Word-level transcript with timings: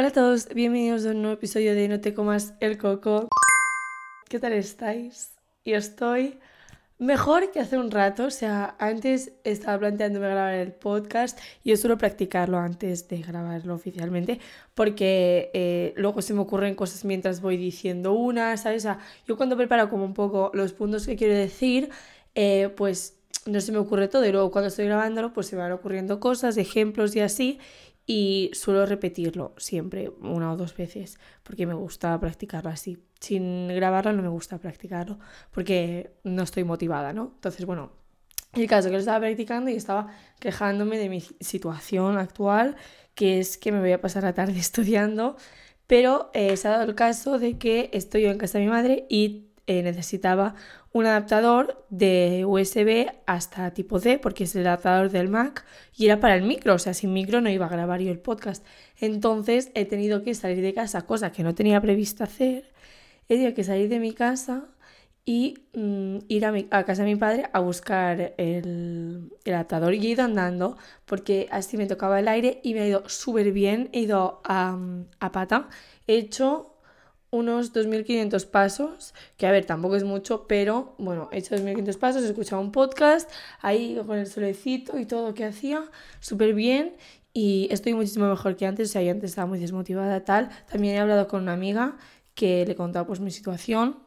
Hola 0.00 0.08
a 0.08 0.12
todos, 0.12 0.48
bienvenidos 0.54 1.04
a 1.04 1.10
un 1.10 1.20
nuevo 1.20 1.34
episodio 1.34 1.74
de 1.74 1.86
No 1.86 2.00
te 2.00 2.14
comas 2.14 2.54
el 2.60 2.78
coco. 2.78 3.28
¿Qué 4.30 4.38
tal 4.38 4.54
estáis? 4.54 5.34
Yo 5.62 5.76
estoy 5.76 6.38
mejor 6.96 7.50
que 7.50 7.60
hace 7.60 7.76
un 7.76 7.90
rato, 7.90 8.24
o 8.24 8.30
sea, 8.30 8.76
antes 8.78 9.32
estaba 9.44 9.78
planteándome 9.78 10.26
grabar 10.28 10.54
el 10.54 10.72
podcast 10.72 11.38
y 11.62 11.68
yo 11.68 11.76
suelo 11.76 11.98
practicarlo 11.98 12.56
antes 12.56 13.08
de 13.08 13.20
grabarlo 13.20 13.74
oficialmente 13.74 14.40
porque 14.74 15.50
eh, 15.52 15.92
luego 15.96 16.22
se 16.22 16.32
me 16.32 16.40
ocurren 16.40 16.76
cosas 16.76 17.04
mientras 17.04 17.42
voy 17.42 17.58
diciendo 17.58 18.14
una, 18.14 18.56
¿sabes? 18.56 18.84
O 18.84 18.84
sea, 18.84 19.00
yo 19.28 19.36
cuando 19.36 19.54
preparo 19.54 19.90
como 19.90 20.06
un 20.06 20.14
poco 20.14 20.50
los 20.54 20.72
puntos 20.72 21.06
que 21.06 21.16
quiero 21.16 21.34
decir, 21.34 21.90
eh, 22.34 22.72
pues 22.74 23.18
no 23.44 23.60
se 23.60 23.72
me 23.72 23.78
ocurre 23.78 24.08
todo 24.08 24.24
y 24.26 24.32
luego 24.32 24.50
cuando 24.50 24.68
estoy 24.68 24.86
grabándolo 24.86 25.32
pues 25.32 25.48
se 25.48 25.56
me 25.56 25.62
van 25.62 25.72
ocurriendo 25.72 26.20
cosas, 26.20 26.56
ejemplos 26.56 27.14
y 27.16 27.20
así 27.20 27.58
y 28.06 28.50
suelo 28.54 28.86
repetirlo 28.86 29.54
siempre 29.56 30.10
una 30.20 30.52
o 30.52 30.56
dos 30.56 30.76
veces 30.76 31.18
porque 31.42 31.66
me 31.66 31.74
gusta 31.74 32.18
practicarlo 32.18 32.70
así. 32.70 32.98
Sin 33.20 33.68
grabarlo 33.68 34.12
no 34.12 34.22
me 34.22 34.28
gusta 34.28 34.58
practicarlo 34.58 35.18
porque 35.52 36.12
no 36.24 36.42
estoy 36.42 36.64
motivada, 36.64 37.12
¿no? 37.12 37.32
Entonces, 37.34 37.66
bueno, 37.66 37.92
el 38.54 38.66
caso 38.66 38.88
que 38.88 38.94
lo 38.94 38.98
estaba 38.98 39.20
practicando 39.20 39.70
y 39.70 39.76
estaba 39.76 40.08
quejándome 40.40 40.98
de 40.98 41.08
mi 41.08 41.20
situación 41.20 42.18
actual, 42.18 42.76
que 43.14 43.38
es 43.38 43.56
que 43.58 43.70
me 43.70 43.80
voy 43.80 43.92
a 43.92 44.00
pasar 44.00 44.24
la 44.24 44.34
tarde 44.34 44.54
estudiando, 44.58 45.36
pero 45.86 46.30
eh, 46.34 46.56
se 46.56 46.68
ha 46.68 46.72
dado 46.72 46.84
el 46.84 46.94
caso 46.94 47.38
de 47.38 47.58
que 47.58 47.90
estoy 47.92 48.22
yo 48.22 48.30
en 48.30 48.38
casa 48.38 48.58
de 48.58 48.64
mi 48.64 48.70
madre 48.70 49.06
y 49.08 49.50
eh, 49.66 49.82
necesitaba 49.82 50.54
un 50.92 51.06
adaptador 51.06 51.86
de 51.90 52.44
USB 52.44 53.12
hasta 53.26 53.72
tipo 53.72 54.00
D, 54.00 54.18
porque 54.18 54.44
es 54.44 54.56
el 54.56 54.66
adaptador 54.66 55.10
del 55.10 55.28
Mac, 55.28 55.64
y 55.96 56.06
era 56.06 56.18
para 56.18 56.34
el 56.34 56.42
micro, 56.42 56.74
o 56.74 56.78
sea, 56.78 56.94
sin 56.94 57.12
micro 57.12 57.40
no 57.40 57.48
iba 57.48 57.66
a 57.66 57.68
grabar 57.68 58.00
yo 58.00 58.10
el 58.10 58.18
podcast. 58.18 58.64
Entonces 58.98 59.70
he 59.74 59.84
tenido 59.84 60.22
que 60.22 60.34
salir 60.34 60.62
de 60.62 60.74
casa, 60.74 61.02
cosa 61.02 61.30
que 61.32 61.42
no 61.44 61.54
tenía 61.54 61.80
previsto 61.80 62.24
hacer. 62.24 62.72
He 63.28 63.34
tenido 63.34 63.54
que 63.54 63.64
salir 63.64 63.88
de 63.88 64.00
mi 64.00 64.12
casa 64.12 64.68
y 65.24 65.58
mm, 65.74 66.18
ir 66.28 66.44
a, 66.46 66.52
mi, 66.52 66.64
casa 66.64 67.04
de 67.04 67.04
mi 67.04 67.16
padre 67.16 67.48
a 67.52 67.60
buscar 67.60 68.34
el, 68.38 69.30
el, 69.44 69.54
adaptador. 69.54 69.94
Y 69.94 70.04
he 70.04 70.10
ido 70.10 70.24
andando 70.24 70.76
porque 71.06 71.46
así 71.52 71.76
me 71.76 71.86
tocaba 71.86 72.18
el 72.18 72.26
aire 72.26 72.60
y 72.64 72.74
me 72.74 72.80
ha 72.80 72.86
ido 72.88 73.08
súper 73.08 73.52
bien. 73.52 73.90
He 73.92 74.00
ido 74.00 74.40
a, 74.44 74.76
a 75.20 75.32
pata. 75.32 75.68
He 76.08 76.16
hecho 76.16 76.74
unos 77.30 77.72
2.500 77.72 78.46
pasos, 78.46 79.14
que 79.36 79.46
a 79.46 79.52
ver, 79.52 79.64
tampoco 79.64 79.96
es 79.96 80.04
mucho, 80.04 80.46
pero 80.48 80.94
bueno, 80.98 81.28
he 81.32 81.38
hecho 81.38 81.54
2.500 81.54 81.98
pasos, 81.98 82.22
he 82.24 82.26
escuchado 82.26 82.60
un 82.60 82.72
podcast 82.72 83.30
ahí 83.60 84.00
con 84.06 84.18
el 84.18 84.26
solecito 84.26 84.98
y 84.98 85.06
todo 85.06 85.34
que 85.34 85.44
hacía, 85.44 85.84
súper 86.20 86.54
bien 86.54 86.94
y 87.32 87.68
estoy 87.70 87.94
muchísimo 87.94 88.28
mejor 88.28 88.56
que 88.56 88.66
antes, 88.66 88.90
o 88.90 88.92
sea, 88.92 89.02
yo 89.02 89.12
antes 89.12 89.30
estaba 89.30 89.46
muy 89.46 89.60
desmotivada 89.60 90.24
tal. 90.24 90.50
También 90.70 90.96
he 90.96 90.98
hablado 90.98 91.28
con 91.28 91.42
una 91.42 91.52
amiga 91.52 91.96
que 92.34 92.66
le 92.66 92.74
contaba 92.74 93.06
pues 93.06 93.20
mi 93.20 93.30
situación 93.30 93.98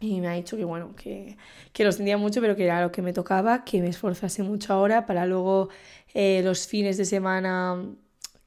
y 0.00 0.20
me 0.20 0.28
ha 0.28 0.32
dicho 0.32 0.56
que 0.56 0.64
bueno, 0.64 0.94
que, 0.96 1.36
que 1.72 1.84
lo 1.84 1.92
sentía 1.92 2.18
mucho, 2.18 2.40
pero 2.40 2.56
que 2.56 2.64
era 2.64 2.82
lo 2.82 2.92
que 2.92 3.02
me 3.02 3.12
tocaba, 3.12 3.64
que 3.64 3.80
me 3.80 3.88
esforzase 3.88 4.42
mucho 4.42 4.72
ahora 4.72 5.06
para 5.06 5.26
luego 5.26 5.68
eh, 6.14 6.40
los 6.44 6.66
fines 6.66 6.96
de 6.96 7.04
semana 7.04 7.84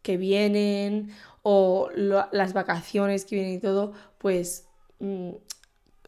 que 0.02 0.18
vienen 0.18 1.12
o 1.44 1.90
las 1.96 2.54
vacaciones 2.54 3.26
que 3.26 3.36
vienen 3.36 3.54
y 3.56 3.60
todo, 3.60 3.94
pues 4.18 4.68
mm, 5.00 5.32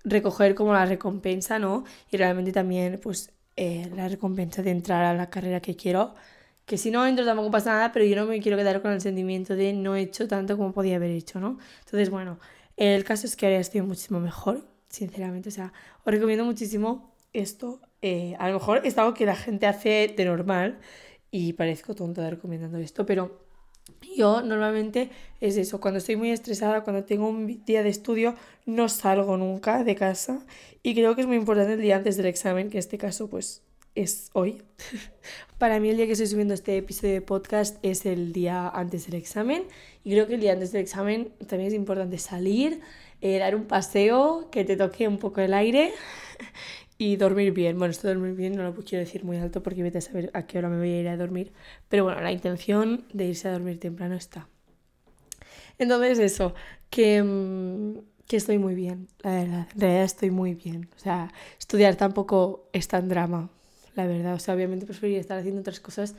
recoger 0.04 0.56
como 0.56 0.74
la 0.74 0.86
recompensa, 0.86 1.60
¿no? 1.60 1.86
Y 2.12 2.18
realmente 2.18 2.52
también, 2.52 3.00
pues, 3.02 3.32
eh, 3.56 3.90
la 3.96 4.08
recompensa 4.08 4.62
de 4.62 4.72
entrar 4.72 5.04
a 5.06 5.14
la 5.14 5.30
carrera 5.30 5.62
que 5.62 5.76
quiero. 5.76 6.16
Que 6.66 6.78
si 6.78 6.92
no 6.92 7.06
entro 7.06 7.26
tampoco 7.26 7.52
pasa 7.52 7.72
nada, 7.74 7.92
pero 7.92 8.06
yo 8.06 8.16
no 8.16 8.26
me 8.26 8.40
quiero 8.42 8.58
quedar 8.58 8.82
con 8.82 8.92
el 8.92 9.02
sentimiento 9.02 9.56
de 9.56 9.74
no 9.74 9.96
he 9.96 10.02
hecho 10.02 10.28
tanto 10.28 10.58
como 10.58 10.72
podía 10.74 10.96
haber 10.98 11.12
hecho, 11.12 11.40
¿no? 11.40 11.58
Entonces, 11.86 12.10
bueno, 12.10 12.40
el 12.78 13.04
caso 13.04 13.28
es 13.28 13.36
que 13.36 13.46
ahora 13.48 13.60
estoy 13.60 13.82
muchísimo 13.82 14.20
mejor, 14.20 14.66
sinceramente. 14.90 15.50
O 15.50 15.52
sea, 15.52 15.74
os 16.06 16.14
recomiendo 16.14 16.46
muchísimo 16.46 17.14
esto. 17.34 17.82
Eh, 18.02 18.36
a 18.40 18.48
lo 18.50 18.56
mejor 18.56 18.82
es 18.86 18.98
algo 18.98 19.14
que 19.14 19.26
la 19.26 19.36
gente 19.36 19.68
hace 19.68 20.14
de 20.16 20.26
normal 20.26 20.80
y 21.32 21.54
parezco 21.54 21.96
tonta 21.96 22.30
recomendando 22.30 22.78
esto, 22.78 23.06
pero 23.06 23.44
yo 24.16 24.42
normalmente 24.42 25.10
es 25.42 25.58
eso, 25.58 25.80
cuando 25.80 25.98
estoy 25.98 26.16
muy 26.16 26.32
estresada, 26.32 26.84
cuando 26.84 27.04
tengo 27.04 27.28
un 27.28 27.64
día 27.66 27.84
de 27.84 27.90
estudio, 27.90 28.36
no 28.66 28.90
salgo 28.90 29.38
nunca 29.38 29.84
de 29.84 29.96
casa 29.96 30.46
y 30.84 30.94
creo 30.96 31.16
que 31.16 31.22
es 31.22 31.28
muy 31.28 31.38
importante 31.38 31.74
el 31.74 31.82
día 31.82 31.98
antes 31.98 32.18
del 32.18 32.28
examen, 32.28 32.70
que 32.70 32.78
en 32.78 32.80
este 32.80 32.98
caso 32.98 33.30
pues 33.30 33.62
es 33.96 34.30
hoy. 34.34 34.62
Para 35.58 35.80
mí 35.80 35.90
el 35.90 35.98
día 35.98 36.06
que 36.06 36.14
estoy 36.14 36.28
subiendo 36.28 36.54
este 36.54 36.78
episodio 36.78 37.14
de 37.14 37.22
podcast 37.22 37.78
es 37.84 38.06
el 38.06 38.34
día 38.34 38.70
antes 38.70 39.06
del 39.06 39.16
examen 39.16 39.64
y 40.04 40.12
creo 40.12 40.28
que 40.28 40.36
el 40.36 40.42
día 40.42 40.54
antes 40.54 40.72
del 40.72 40.82
examen 40.82 41.32
también 41.48 41.70
es 41.70 41.74
importante 41.74 42.18
salir, 42.18 42.82
eh, 43.22 43.38
dar 43.38 43.56
un 43.56 43.66
paseo, 43.66 44.50
que 44.52 44.66
te 44.66 44.76
toque 44.76 45.08
un 45.08 45.18
poco 45.18 45.42
el 45.42 45.54
aire 45.54 45.94
y 46.98 47.16
dormir 47.16 47.54
bien. 47.54 47.78
Bueno, 47.78 47.92
esto 47.92 48.08
de 48.08 48.14
dormir 48.16 48.36
bien 48.36 48.56
no 48.56 48.64
lo 48.64 48.74
quiero 48.76 49.04
decir 49.04 49.24
muy 49.24 49.38
alto 49.38 49.64
porque 49.64 49.84
vete 49.84 49.98
a 49.98 50.02
saber 50.02 50.30
a 50.34 50.46
qué 50.46 50.58
hora 50.58 50.70
me 50.70 50.78
voy 50.78 50.92
a 50.92 51.00
ir 51.02 51.08
a 51.08 51.18
dormir. 51.18 51.52
Pero 51.90 52.04
bueno, 52.04 52.22
la 52.22 52.32
intención 52.32 53.06
de 53.14 53.26
irse 53.26 53.48
a 53.48 53.54
dormir 53.54 53.80
temprano 53.80 54.16
está. 54.16 54.48
Entonces 55.78 56.20
eso, 56.20 56.54
que, 56.90 57.22
mm, 57.24 57.98
que 58.28 58.38
estoy 58.38 58.58
muy 58.58 58.76
bien, 58.76 59.08
la 59.22 59.32
verdad. 59.32 59.68
En 59.74 59.82
realidad 59.82 60.04
estoy 60.04 60.32
muy 60.32 60.54
bien. 60.54 60.90
O 60.96 61.00
sea, 61.00 61.32
estudiar 61.60 61.96
tampoco 61.96 62.70
es 62.74 62.88
tan 62.88 63.10
drama, 63.10 63.50
la 63.96 64.08
verdad. 64.08 64.36
O 64.36 64.40
sea, 64.40 64.56
obviamente 64.56 64.86
preferiría 64.86 65.20
estar 65.20 65.40
haciendo 65.40 65.62
otras 65.62 65.80
cosas, 65.80 66.16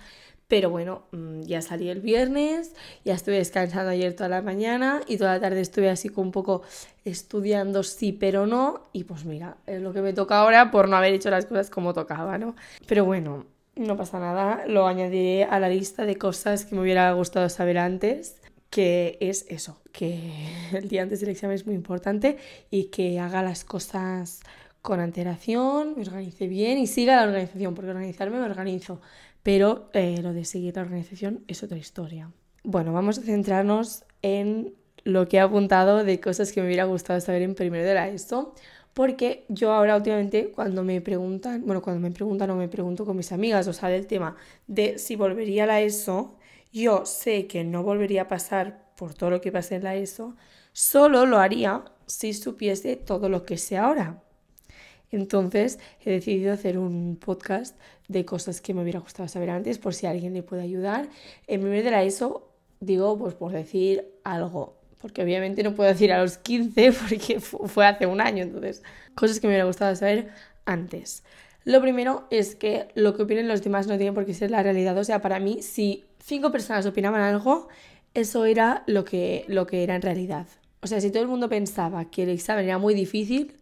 pero 0.54 0.70
bueno, 0.70 1.02
mm, 1.10 1.40
ya 1.40 1.60
salí 1.62 1.88
el 1.88 2.00
viernes, 2.00 2.76
ya 3.04 3.14
estuve 3.14 3.38
descansando 3.38 3.90
ayer 3.90 4.14
toda 4.14 4.28
la 4.28 4.40
mañana 4.40 5.00
y 5.08 5.16
toda 5.16 5.32
la 5.32 5.40
tarde 5.40 5.60
estuve 5.60 5.90
así 5.90 6.10
con 6.10 6.26
un 6.26 6.30
poco 6.30 6.62
estudiando 7.04 7.82
sí 7.82 8.12
pero 8.12 8.46
no 8.46 8.82
y 8.92 9.02
pues 9.02 9.24
mira, 9.24 9.56
es 9.66 9.82
lo 9.82 9.92
que 9.92 10.00
me 10.00 10.12
toca 10.12 10.38
ahora 10.38 10.70
por 10.70 10.88
no 10.88 10.96
haber 10.96 11.12
hecho 11.12 11.28
las 11.28 11.46
cosas 11.46 11.70
como 11.70 11.92
tocaba, 11.92 12.38
¿no? 12.38 12.54
Pero 12.86 13.04
bueno, 13.04 13.46
no 13.74 13.96
pasa 13.96 14.20
nada, 14.20 14.64
lo 14.68 14.86
añadiré 14.86 15.42
a 15.42 15.58
la 15.58 15.68
lista 15.68 16.06
de 16.06 16.18
cosas 16.18 16.66
que 16.66 16.76
me 16.76 16.82
hubiera 16.82 17.10
gustado 17.14 17.48
saber 17.48 17.76
antes, 17.76 18.40
que 18.70 19.18
es 19.20 19.46
eso, 19.48 19.80
que 19.90 20.20
el 20.72 20.86
día 20.86 21.02
antes 21.02 21.18
del 21.18 21.30
examen 21.30 21.56
es 21.56 21.66
muy 21.66 21.74
importante 21.74 22.36
y 22.70 22.90
que 22.90 23.18
haga 23.18 23.42
las 23.42 23.64
cosas 23.64 24.38
con 24.84 25.00
antelación, 25.00 25.94
me 25.96 26.02
organice 26.02 26.46
bien 26.46 26.76
y 26.76 26.86
siga 26.86 27.16
la 27.16 27.24
organización, 27.24 27.74
porque 27.74 27.90
organizarme 27.90 28.38
me 28.38 28.44
organizo 28.44 29.00
pero 29.44 29.90
eh, 29.92 30.20
lo 30.22 30.32
de 30.32 30.44
seguir 30.44 30.74
la 30.74 30.82
organización 30.82 31.44
es 31.46 31.62
otra 31.62 31.76
historia. 31.76 32.32
Bueno, 32.64 32.92
vamos 32.94 33.18
a 33.18 33.22
centrarnos 33.22 34.04
en 34.22 34.74
lo 35.04 35.28
que 35.28 35.36
he 35.36 35.40
apuntado 35.40 36.02
de 36.02 36.18
cosas 36.18 36.50
que 36.50 36.62
me 36.62 36.66
hubiera 36.66 36.84
gustado 36.84 37.20
saber 37.20 37.42
en 37.42 37.54
primero 37.54 37.84
de 37.84 37.92
la 37.92 38.08
ESO, 38.08 38.54
porque 38.94 39.44
yo 39.50 39.72
ahora 39.74 39.96
últimamente 39.96 40.50
cuando 40.50 40.82
me 40.82 41.02
preguntan, 41.02 41.62
bueno, 41.66 41.82
cuando 41.82 42.00
me 42.00 42.10
preguntan 42.10 42.48
o 42.50 42.56
me 42.56 42.68
pregunto 42.68 43.04
con 43.04 43.18
mis 43.18 43.32
amigas, 43.32 43.68
o 43.68 43.74
sea, 43.74 43.90
del 43.90 44.06
tema 44.06 44.34
de 44.66 44.98
si 44.98 45.14
volvería 45.14 45.64
a 45.64 45.66
la 45.66 45.82
ESO, 45.82 46.38
yo 46.72 47.04
sé 47.04 47.46
que 47.46 47.64
no 47.64 47.82
volvería 47.82 48.22
a 48.22 48.28
pasar 48.28 48.86
por 48.96 49.12
todo 49.12 49.28
lo 49.28 49.40
que 49.42 49.52
pasé 49.52 49.74
en 49.76 49.84
la 49.84 49.94
ESO, 49.94 50.36
solo 50.72 51.26
lo 51.26 51.36
haría 51.36 51.84
si 52.06 52.32
supiese 52.32 52.96
todo 52.96 53.28
lo 53.28 53.44
que 53.44 53.58
sé 53.58 53.76
ahora. 53.76 54.23
Entonces 55.10 55.78
he 56.04 56.10
decidido 56.10 56.52
hacer 56.52 56.78
un 56.78 57.16
podcast 57.16 57.78
de 58.08 58.24
cosas 58.24 58.60
que 58.60 58.74
me 58.74 58.82
hubiera 58.82 59.00
gustado 59.00 59.28
saber 59.28 59.50
antes 59.50 59.78
por 59.78 59.94
si 59.94 60.06
alguien 60.06 60.34
le 60.34 60.42
puede 60.42 60.62
ayudar. 60.62 61.08
En 61.46 61.60
primer 61.60 61.84
de 61.84 62.06
ESO 62.06 62.48
digo 62.80 63.18
pues 63.18 63.34
por 63.34 63.52
decir 63.52 64.06
algo, 64.24 64.76
porque 65.00 65.22
obviamente 65.22 65.62
no 65.62 65.74
puedo 65.74 65.88
decir 65.88 66.12
a 66.12 66.20
los 66.20 66.38
15 66.38 66.92
porque 67.08 67.40
fue 67.40 67.86
hace 67.86 68.06
un 68.06 68.20
año, 68.20 68.42
entonces 68.42 68.82
cosas 69.14 69.40
que 69.40 69.46
me 69.46 69.52
hubiera 69.52 69.64
gustado 69.64 69.94
saber 69.96 70.30
antes. 70.64 71.22
Lo 71.64 71.80
primero 71.80 72.26
es 72.30 72.54
que 72.54 72.88
lo 72.94 73.16
que 73.16 73.22
opinen 73.22 73.48
los 73.48 73.62
demás 73.62 73.86
no 73.86 73.96
tiene 73.96 74.12
por 74.12 74.26
qué 74.26 74.34
ser 74.34 74.50
la 74.50 74.62
realidad. 74.62 74.96
O 74.98 75.04
sea, 75.04 75.22
para 75.22 75.40
mí, 75.40 75.62
si 75.62 76.04
cinco 76.18 76.52
personas 76.52 76.84
opinaban 76.84 77.22
algo, 77.22 77.68
eso 78.12 78.44
era 78.44 78.82
lo 78.86 79.04
que, 79.04 79.44
lo 79.48 79.66
que 79.66 79.82
era 79.82 79.96
en 79.96 80.02
realidad. 80.02 80.46
O 80.82 80.86
sea, 80.86 81.00
si 81.00 81.10
todo 81.10 81.22
el 81.22 81.28
mundo 81.28 81.48
pensaba 81.48 82.10
que 82.10 82.24
el 82.24 82.28
examen 82.28 82.66
era 82.66 82.76
muy 82.76 82.92
difícil, 82.92 83.54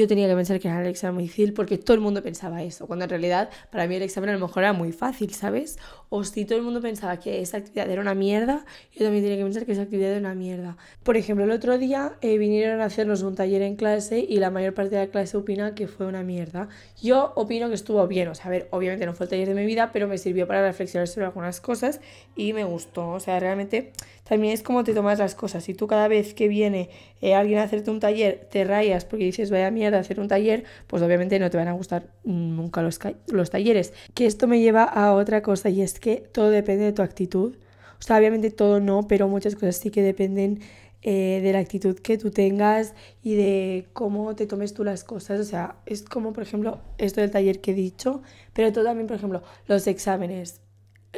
yo 0.00 0.06
tenía 0.06 0.28
que 0.28 0.34
pensar 0.34 0.60
que 0.60 0.68
era 0.68 0.82
el 0.82 0.88
examen 0.88 1.14
muy 1.14 1.24
difícil 1.24 1.54
porque 1.54 1.78
todo 1.78 1.94
el 1.94 2.00
mundo 2.00 2.22
pensaba 2.22 2.62
eso, 2.62 2.86
cuando 2.86 3.04
en 3.04 3.10
realidad 3.10 3.50
para 3.70 3.86
mí 3.86 3.96
el 3.96 4.02
examen 4.02 4.30
a 4.30 4.32
lo 4.34 4.40
mejor 4.40 4.62
era 4.62 4.72
muy 4.72 4.92
fácil, 4.92 5.32
¿sabes? 5.32 5.78
O 6.08 6.22
si 6.22 6.44
todo 6.44 6.58
el 6.58 6.64
mundo 6.64 6.80
pensaba 6.80 7.18
que 7.18 7.40
esa 7.40 7.56
actividad 7.56 7.90
era 7.90 8.00
una 8.00 8.14
mierda, 8.14 8.64
yo 8.92 9.04
también 9.04 9.24
tenía 9.24 9.38
que 9.38 9.44
pensar 9.44 9.64
que 9.64 9.72
esa 9.72 9.82
actividad 9.82 10.10
era 10.10 10.20
una 10.20 10.34
mierda. 10.34 10.76
Por 11.02 11.16
ejemplo, 11.16 11.44
el 11.44 11.50
otro 11.50 11.78
día 11.78 12.16
eh, 12.20 12.38
vinieron 12.38 12.80
a 12.80 12.84
hacernos 12.84 13.22
un 13.22 13.34
taller 13.34 13.62
en 13.62 13.76
clase 13.76 14.18
y 14.18 14.36
la 14.38 14.50
mayor 14.50 14.74
parte 14.74 14.96
de 14.96 15.06
la 15.06 15.10
clase 15.10 15.36
opina 15.36 15.74
que 15.74 15.88
fue 15.88 16.06
una 16.06 16.22
mierda. 16.22 16.68
Yo 17.02 17.32
opino 17.34 17.68
que 17.68 17.74
estuvo 17.74 18.06
bien, 18.06 18.28
o 18.28 18.34
sea, 18.34 18.46
a 18.46 18.50
ver, 18.50 18.68
obviamente 18.72 19.06
no 19.06 19.14
fue 19.14 19.24
el 19.24 19.30
taller 19.30 19.48
de 19.48 19.54
mi 19.54 19.64
vida, 19.64 19.90
pero 19.92 20.08
me 20.08 20.18
sirvió 20.18 20.46
para 20.46 20.62
reflexionar 20.62 21.08
sobre 21.08 21.26
algunas 21.26 21.60
cosas 21.60 22.00
y 22.34 22.52
me 22.52 22.64
gustó, 22.64 23.08
o 23.08 23.20
sea, 23.20 23.40
realmente 23.40 23.92
también 24.28 24.54
es 24.54 24.62
como 24.62 24.82
te 24.82 24.92
tomas 24.92 25.18
las 25.18 25.34
cosas. 25.34 25.62
Si 25.64 25.74
tú 25.74 25.86
cada 25.86 26.08
vez 26.08 26.34
que 26.34 26.48
viene 26.48 26.90
eh, 27.20 27.34
alguien 27.34 27.60
a 27.60 27.62
hacerte 27.62 27.90
un 27.90 28.00
taller 28.00 28.48
te 28.50 28.64
rayas 28.64 29.04
porque 29.04 29.24
dices 29.24 29.50
vaya 29.50 29.70
mierda 29.70 29.85
hacer 29.94 30.20
un 30.20 30.28
taller, 30.28 30.64
pues 30.86 31.02
obviamente 31.02 31.38
no 31.38 31.50
te 31.50 31.56
van 31.56 31.68
a 31.68 31.72
gustar 31.72 32.08
nunca 32.24 32.82
los, 32.82 32.98
los 33.28 33.50
talleres. 33.50 33.92
Que 34.14 34.26
esto 34.26 34.46
me 34.46 34.60
lleva 34.60 34.84
a 34.84 35.12
otra 35.12 35.42
cosa 35.42 35.68
y 35.68 35.82
es 35.82 36.00
que 36.00 36.16
todo 36.16 36.50
depende 36.50 36.84
de 36.84 36.92
tu 36.92 37.02
actitud. 37.02 37.56
O 37.98 38.02
sea, 38.02 38.18
obviamente 38.18 38.50
todo 38.50 38.80
no, 38.80 39.06
pero 39.08 39.28
muchas 39.28 39.54
cosas 39.54 39.76
sí 39.76 39.90
que 39.90 40.02
dependen 40.02 40.60
eh, 41.02 41.40
de 41.40 41.52
la 41.52 41.60
actitud 41.60 41.96
que 41.96 42.18
tú 42.18 42.30
tengas 42.30 42.94
y 43.22 43.36
de 43.36 43.86
cómo 43.92 44.34
te 44.34 44.46
tomes 44.46 44.74
tú 44.74 44.82
las 44.82 45.04
cosas. 45.04 45.38
O 45.40 45.44
sea, 45.44 45.76
es 45.86 46.02
como, 46.02 46.32
por 46.32 46.42
ejemplo, 46.42 46.80
esto 46.98 47.20
del 47.20 47.30
taller 47.30 47.60
que 47.60 47.70
he 47.70 47.74
dicho, 47.74 48.22
pero 48.52 48.72
todo 48.72 48.84
también, 48.84 49.06
por 49.06 49.16
ejemplo, 49.16 49.42
los 49.66 49.86
exámenes. 49.86 50.60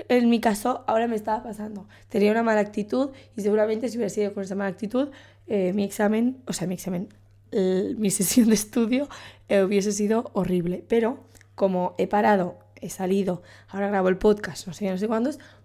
En 0.08 0.28
mi 0.28 0.40
caso, 0.40 0.84
ahora 0.86 1.08
me 1.08 1.16
estaba 1.16 1.42
pasando. 1.42 1.88
Tenía 2.08 2.30
una 2.32 2.42
mala 2.42 2.60
actitud 2.60 3.10
y 3.36 3.40
seguramente 3.40 3.88
si 3.88 3.96
hubiera 3.96 4.10
sido 4.10 4.34
con 4.34 4.42
esa 4.44 4.54
mala 4.54 4.70
actitud, 4.70 5.08
eh, 5.46 5.72
mi 5.72 5.84
examen, 5.84 6.42
o 6.46 6.52
sea, 6.52 6.66
mi 6.66 6.74
examen, 6.74 7.08
mi 7.52 8.10
sesión 8.10 8.48
de 8.48 8.54
estudio 8.54 9.08
eh, 9.48 9.62
hubiese 9.62 9.92
sido 9.92 10.30
horrible. 10.34 10.84
Pero 10.88 11.24
como 11.54 11.94
he 11.98 12.06
parado, 12.06 12.58
he 12.80 12.90
salido, 12.90 13.42
ahora 13.68 13.88
grabo 13.88 14.08
el 14.08 14.18
podcast, 14.18 14.66
no 14.66 14.72
sé, 14.72 14.90
no 14.90 14.98
sé 14.98 15.08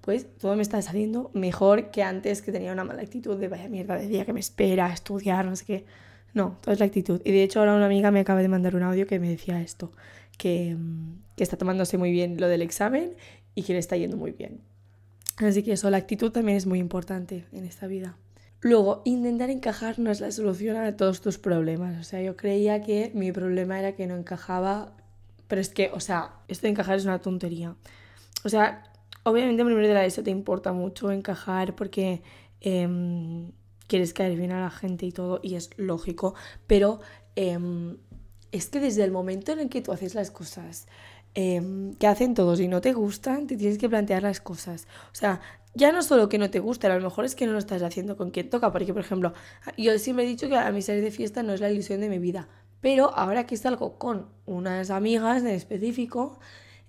pues 0.02 0.28
todo 0.38 0.56
me 0.56 0.62
está 0.62 0.82
saliendo 0.82 1.32
mejor 1.34 1.92
que 1.92 2.04
antes 2.04 2.42
que 2.42 2.52
tenía 2.52 2.72
una 2.72 2.84
mala 2.84 3.02
actitud 3.02 3.38
de 3.38 3.48
vaya 3.48 3.70
mierda 3.70 3.96
de 3.96 4.08
día 4.08 4.26
que 4.26 4.34
me 4.34 4.40
espera, 4.40 4.92
estudiar, 4.92 5.46
no 5.46 5.56
sé 5.56 5.66
qué. 5.66 5.86
No, 6.34 6.58
toda 6.62 6.74
es 6.74 6.80
la 6.80 6.88
actitud. 6.88 7.22
Y 7.24 7.32
de 7.32 7.44
hecho 7.44 7.60
ahora 7.60 7.76
una 7.76 7.86
amiga 7.86 8.10
me 8.12 8.20
acaba 8.20 8.42
de 8.42 8.48
mandar 8.48 8.76
un 8.76 8.84
audio 8.84 9.06
que 9.06 9.20
me 9.20 9.30
decía 9.30 9.62
esto, 9.62 9.92
que, 10.38 10.76
que 11.38 11.44
está 11.44 11.58
tomándose 11.58 11.98
muy 11.98 12.12
bien 12.12 12.40
lo 12.40 12.48
del 12.48 12.64
examen 12.64 13.14
y 13.56 13.64
que 13.64 13.74
le 13.74 13.80
está 13.80 13.96
yendo 13.96 14.18
muy 14.18 14.32
bien. 14.32 14.62
Así 15.38 15.64
que 15.64 15.74
eso, 15.74 15.90
la 15.90 15.98
actitud 15.98 16.32
también 16.32 16.58
es 16.58 16.66
muy 16.66 16.80
importante 16.80 17.46
en 17.52 17.66
esta 17.66 17.88
vida. 17.88 18.18
Luego, 18.64 19.02
intentar 19.04 19.50
encajar 19.50 20.00
no 20.00 20.10
es 20.10 20.22
la 20.22 20.32
solución 20.32 20.78
a 20.78 20.96
todos 20.96 21.22
tus 21.22 21.38
problemas. 21.38 22.00
O 22.00 22.04
sea, 22.04 22.22
yo 22.22 22.38
creía 22.38 22.82
que 22.82 23.12
mi 23.14 23.32
problema 23.32 23.78
era 23.78 23.94
que 23.94 24.08
no 24.08 24.16
encajaba, 24.16 24.94
pero 25.48 25.62
es 25.62 25.70
que, 25.70 25.92
o 25.94 26.00
sea, 26.00 26.36
esto 26.48 26.64
de 26.64 26.72
encajar 26.72 26.96
es 26.96 27.04
una 27.04 27.20
tontería. 27.20 27.76
O 28.46 28.50
sea, 28.50 28.84
obviamente 29.24 29.66
primero 29.66 29.88
de 29.88 29.94
la 29.94 30.06
ESO 30.06 30.24
te 30.24 30.32
importa 30.32 30.72
mucho 30.72 31.12
encajar 31.12 31.76
porque 31.76 32.24
em, 32.62 33.52
quieres 33.88 34.14
caer 34.14 34.38
bien 34.38 34.52
a 34.52 34.62
la 34.62 34.72
gente 34.72 35.06
y 35.06 35.12
todo, 35.12 35.42
y 35.44 35.56
es 35.56 35.70
lógico, 35.78 36.34
pero 36.66 37.02
em, 37.36 37.98
es 38.54 38.70
que 38.70 38.80
desde 38.80 39.04
el 39.04 39.12
momento 39.12 39.52
en 39.52 39.60
el 39.60 39.70
que 39.70 39.82
tú 39.82 39.92
haces 39.92 40.16
las 40.16 40.32
cosas 40.32 40.88
Em, 41.36 41.96
que 41.96 42.06
hacen 42.06 42.36
todos 42.36 42.60
y 42.60 42.68
no 42.68 42.80
te 42.80 42.94
gustan, 42.94 43.48
te 43.48 43.58
tienes 43.58 43.80
que 43.80 43.90
plantear 43.90 44.22
las 44.22 44.40
cosas. 44.40 44.88
O 45.12 45.16
sea, 45.16 45.42
ya 45.74 45.92
no 45.92 46.02
solo 46.04 46.30
que 46.30 46.38
no 46.38 46.50
te 46.50 46.60
guste, 46.60 46.88
a 46.88 46.96
lo 46.96 47.02
mejor 47.02 47.26
es 47.26 47.36
que 47.36 47.46
no 47.46 47.54
lo 47.54 47.60
estás 47.60 47.82
haciendo 47.82 48.18
con 48.18 48.32
quien 48.32 48.50
toca, 48.50 48.72
porque 48.72 48.94
por 48.94 49.02
ejemplo, 49.02 49.34
yo 49.78 49.98
siempre 50.00 50.26
he 50.26 50.28
dicho 50.28 50.48
que 50.48 50.58
a 50.58 50.72
mi 50.72 50.82
salir 50.82 51.04
de 51.04 51.12
fiesta 51.12 51.44
no 51.44 51.54
es 51.54 51.62
la 51.62 51.72
ilusión 51.72 52.02
de 52.02 52.10
mi 52.10 52.20
vida, 52.20 52.48
pero 52.82 53.16
ahora 53.16 53.46
que 53.46 53.58
salgo 53.58 53.98
con 53.98 54.28
unas 54.46 54.90
amigas 54.90 55.42
en 55.42 55.50
específico, 55.50 56.40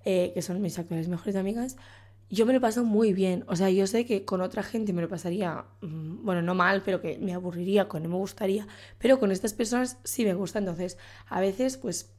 eh, 0.03 0.31
que 0.33 0.41
son 0.41 0.61
mis 0.61 0.77
actuales 0.77 1.07
mejores 1.07 1.35
amigas, 1.35 1.77
yo 2.29 2.45
me 2.45 2.53
lo 2.53 2.61
paso 2.61 2.83
muy 2.83 3.13
bien. 3.13 3.43
O 3.47 3.55
sea, 3.55 3.69
yo 3.69 3.87
sé 3.87 4.05
que 4.05 4.25
con 4.25 4.41
otra 4.41 4.63
gente 4.63 4.93
me 4.93 5.01
lo 5.01 5.09
pasaría, 5.09 5.65
mm, 5.81 6.23
bueno, 6.23 6.41
no 6.41 6.55
mal, 6.55 6.81
pero 6.83 7.01
que 7.01 7.17
me 7.19 7.33
aburriría, 7.33 7.87
que 7.87 7.99
no 7.99 8.09
me 8.09 8.15
gustaría, 8.15 8.67
pero 8.97 9.19
con 9.19 9.31
estas 9.31 9.53
personas 9.53 9.99
sí 10.03 10.25
me 10.25 10.33
gusta. 10.33 10.59
Entonces, 10.59 10.97
a 11.27 11.39
veces, 11.39 11.77
pues 11.77 12.14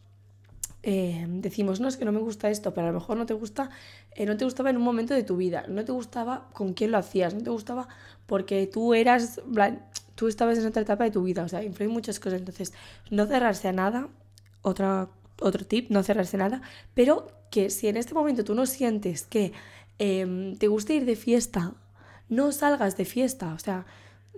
eh, 0.89 1.27
decimos, 1.29 1.81
no, 1.81 1.89
es 1.89 1.97
que 1.97 2.05
no 2.05 2.13
me 2.13 2.21
gusta 2.21 2.49
esto, 2.49 2.73
pero 2.73 2.87
a 2.87 2.91
lo 2.93 3.01
mejor 3.01 3.17
no 3.17 3.27
te 3.27 3.35
gusta, 3.35 3.71
eh, 4.13 4.25
no 4.25 4.37
te 4.37 4.45
gustaba 4.45 4.71
en 4.71 4.77
un 4.77 4.85
momento 4.85 5.15
de 5.15 5.25
tu 5.25 5.37
vida, 5.37 5.65
no 5.67 5.85
te 5.85 5.91
gustaba 5.91 6.49
con 6.53 6.75
quién 6.75 6.93
lo 6.93 6.99
hacías, 6.99 7.35
no 7.35 7.43
te 7.43 7.51
gustaba 7.51 7.89
porque 8.27 8.69
tú 8.69 8.95
eras, 8.95 9.41
tú 10.15 10.29
estabas 10.29 10.59
en 10.59 10.67
otra 10.67 10.83
etapa 10.83 11.03
de 11.03 11.11
tu 11.11 11.25
vida, 11.25 11.43
o 11.43 11.49
sea, 11.49 11.65
influyen 11.65 11.93
muchas 11.93 12.21
cosas, 12.21 12.39
entonces 12.39 12.73
no 13.11 13.27
cerrarse 13.27 13.67
a 13.67 13.73
nada, 13.73 14.11
otra, 14.63 15.09
otro 15.41 15.67
tip, 15.67 15.91
no 15.91 16.05
cerrarse 16.05 16.37
a 16.37 16.39
nada, 16.39 16.63
pero 16.95 17.33
que 17.51 17.69
si 17.71 17.89
en 17.89 17.97
este 17.97 18.15
momento 18.15 18.45
tú 18.45 18.55
no 18.55 18.65
sientes 18.65 19.27
que 19.27 19.53
em, 19.99 20.55
te 20.55 20.69
gusta 20.69 20.93
ir 20.93 21.05
de 21.05 21.17
fiesta, 21.17 21.75
no 22.29 22.53
salgas 22.53 22.97
de 22.97 23.07
fiesta, 23.07 23.55
o 23.55 23.59
sea, 23.59 23.87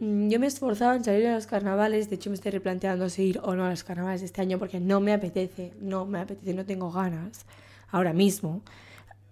yo 0.00 0.38
me 0.38 0.46
esforzaba 0.46 0.94
en 0.94 1.04
salir 1.04 1.26
a 1.26 1.34
los 1.34 1.46
carnavales, 1.46 2.08
de 2.08 2.16
hecho 2.16 2.30
me 2.30 2.36
estoy 2.36 2.52
replanteando 2.52 3.08
si 3.08 3.24
ir 3.24 3.40
o 3.42 3.54
no 3.54 3.64
a 3.64 3.70
los 3.70 3.82
carnavales 3.82 4.22
este 4.22 4.40
año 4.40 4.58
porque 4.58 4.78
no 4.78 5.00
me 5.00 5.12
apetece, 5.12 5.72
no 5.80 6.06
me 6.06 6.20
apetece, 6.20 6.54
no 6.54 6.64
tengo 6.64 6.90
ganas 6.92 7.46
ahora 7.90 8.12
mismo. 8.12 8.62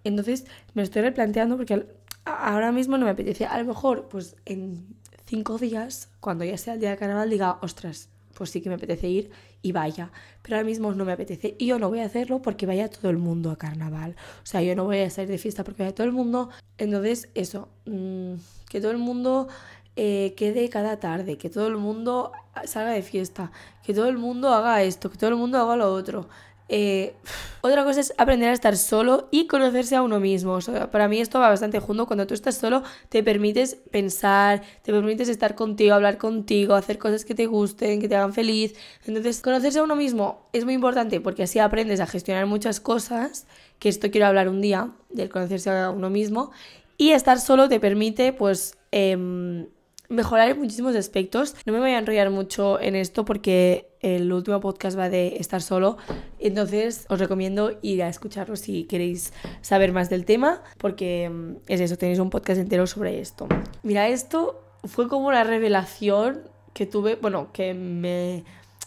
Entonces 0.03 0.47
me 0.75 0.83
estoy 0.83 1.03
replanteando 1.03 1.57
porque 1.57 1.87
ahora 2.25 2.73
mismo 2.73 2.99
no 2.99 3.05
me 3.05 3.13
apetece. 3.13 3.47
A 3.47 3.59
lo 3.59 3.65
mejor, 3.65 4.09
pues 4.09 4.37
en 4.45 4.87
cinco 5.25 5.59
días, 5.59 6.09
cuando 6.21 6.45
ya 6.45 6.59
sea 6.59 6.75
el 6.75 6.81
día 6.81 6.91
de 6.91 6.97
carnaval, 6.97 7.31
diga, 7.31 7.59
ostras, 7.63 8.09
pues 8.35 8.51
sí 8.51 8.61
que 8.61 8.69
me 8.69 8.75
apetece 8.75 9.09
ir 9.09 9.31
y 9.63 9.73
vaya. 9.73 10.11
Pero 10.43 10.57
ahora 10.57 10.67
mismo 10.67 10.93
no 10.93 11.05
me 11.05 11.13
apetece 11.13 11.57
y 11.59 11.67
yo 11.67 11.79
no 11.79 11.89
voy 11.89 12.01
a 12.01 12.07
hacerlo 12.07 12.43
porque 12.43 12.67
vaya 12.67 12.89
todo 12.89 13.11
el 13.11 13.19
mundo 13.19 13.51
a 13.51 13.57
carnaval. 13.57 14.17
O 14.43 14.47
sea, 14.47 14.63
yo 14.63 14.77
no 14.77 14.85
voy 14.85 14.99
a 14.99 15.11
salir 15.11 15.31
de 15.31 15.39
fiesta 15.39 15.65
porque 15.65 15.83
vaya 15.83 15.95
todo 15.95 16.07
el 16.07 16.13
mundo. 16.13 16.51
Entonces, 16.79 17.29
eso, 17.35 17.69
mm, 17.87 18.35
que 18.69 18.81
todo 18.81 18.91
el 18.91 18.99
mundo 18.99 19.49
eh, 19.97 20.35
quede 20.37 20.69
cada 20.69 20.99
tarde, 20.99 21.39
que 21.39 21.51
todo 21.51 21.67
el 21.67 21.77
mundo 21.77 22.33
salga 22.65 22.91
de 22.91 23.03
fiesta, 23.03 23.51
que 23.83 23.95
todo 23.95 24.09
el 24.09 24.19
mundo 24.19 24.53
haga 24.53 24.83
esto, 24.83 25.11
que 25.11 25.19
todo 25.19 25.31
el 25.31 25.37
mundo 25.37 25.59
haga 25.59 25.77
lo 25.77 25.93
otro. 25.93 26.29
Eh, 26.69 27.15
otra 27.61 27.85
cosa 27.85 28.01
es 28.01 28.13
aprender 28.19 28.49
a 28.49 28.53
estar 28.53 28.77
solo 28.77 29.29
y 29.31 29.47
conocerse 29.47 29.95
a 29.95 30.03
uno 30.03 30.19
mismo. 30.19 30.59
para 30.91 31.09
mí 31.09 31.21
esto 31.21 31.39
va 31.39 31.49
bastante 31.49 31.81
junto. 31.81 32.07
Cuando 32.07 32.27
tú 32.27 32.35
estás 32.35 32.57
solo, 32.57 32.83
te 33.09 33.23
permites 33.23 33.77
pensar, 33.91 34.63
te 34.83 34.93
permites 34.93 35.29
estar 35.29 35.55
contigo, 35.55 35.95
hablar 35.95 36.19
contigo, 36.19 36.75
hacer 36.75 36.99
cosas 36.99 37.25
que 37.25 37.35
te 37.35 37.47
gusten, 37.47 38.01
que 38.01 38.09
te 38.09 38.17
hagan 38.17 38.35
feliz. 38.35 38.75
Entonces, 39.07 39.41
conocerse 39.43 39.79
a 39.79 39.83
uno 39.83 39.97
mismo 39.97 40.49
es 40.53 40.65
muy 40.65 40.75
importante 40.75 41.21
porque 41.21 41.45
así 41.45 41.59
aprendes 41.59 42.01
a 42.01 42.07
gestionar 42.07 42.47
muchas 42.47 42.81
cosas, 42.81 43.47
que 43.79 43.89
esto 43.89 44.11
quiero 44.11 44.27
hablar 44.27 44.49
un 44.49 44.61
día, 44.61 44.91
del 45.11 45.29
conocerse 45.29 45.71
a 45.71 45.91
uno 45.91 46.11
mismo. 46.11 46.51
Y 46.99 47.11
estar 47.11 47.41
solo 47.41 47.69
te 47.69 47.79
permite, 47.79 48.33
pues, 48.33 48.77
em, 48.91 49.67
mejorar 50.09 50.51
en 50.51 50.59
muchísimos 50.59 50.95
aspectos. 50.97 51.55
No 51.65 51.73
me 51.73 51.81
voy 51.81 51.91
a 51.91 51.99
enrollar 51.99 52.31
mucho 52.31 52.81
en 52.81 52.97
esto 52.97 53.25
porque 53.25 53.89
el 54.01 54.33
último 54.33 54.61
podcast 54.61 54.99
va 54.99 55.09
de 55.09 55.37
estar 55.39 55.63
solo. 55.63 55.97
Entonces 56.39 57.07
os 57.09 57.19
recomiendo 57.19 57.79
ir 57.83 58.03
a 58.03 58.09
escucharlo 58.09 58.57
si 58.57 58.85
queréis 58.85 59.33
saber 59.61 59.93
más 59.93 60.11
del 60.11 60.25
tema 60.25 60.63
porque 60.79 61.29
mm, 61.29 61.57
es 61.69 61.81
eso, 61.81 61.97
tenéis 61.97 62.19
un 62.19 62.31
podcast 62.31 62.61
entero 62.61 62.87
sobre 62.87 63.21
esto. 63.21 63.49
Mira, 63.83 64.09
esto 64.09 64.63
fue 64.85 65.09
como 65.09 65.29
una 65.29 65.45
revelación 65.45 66.43
que 66.73 66.87
tuve, 66.87 67.17
bueno, 67.17 67.49
que 67.53 67.75
me 67.75 68.45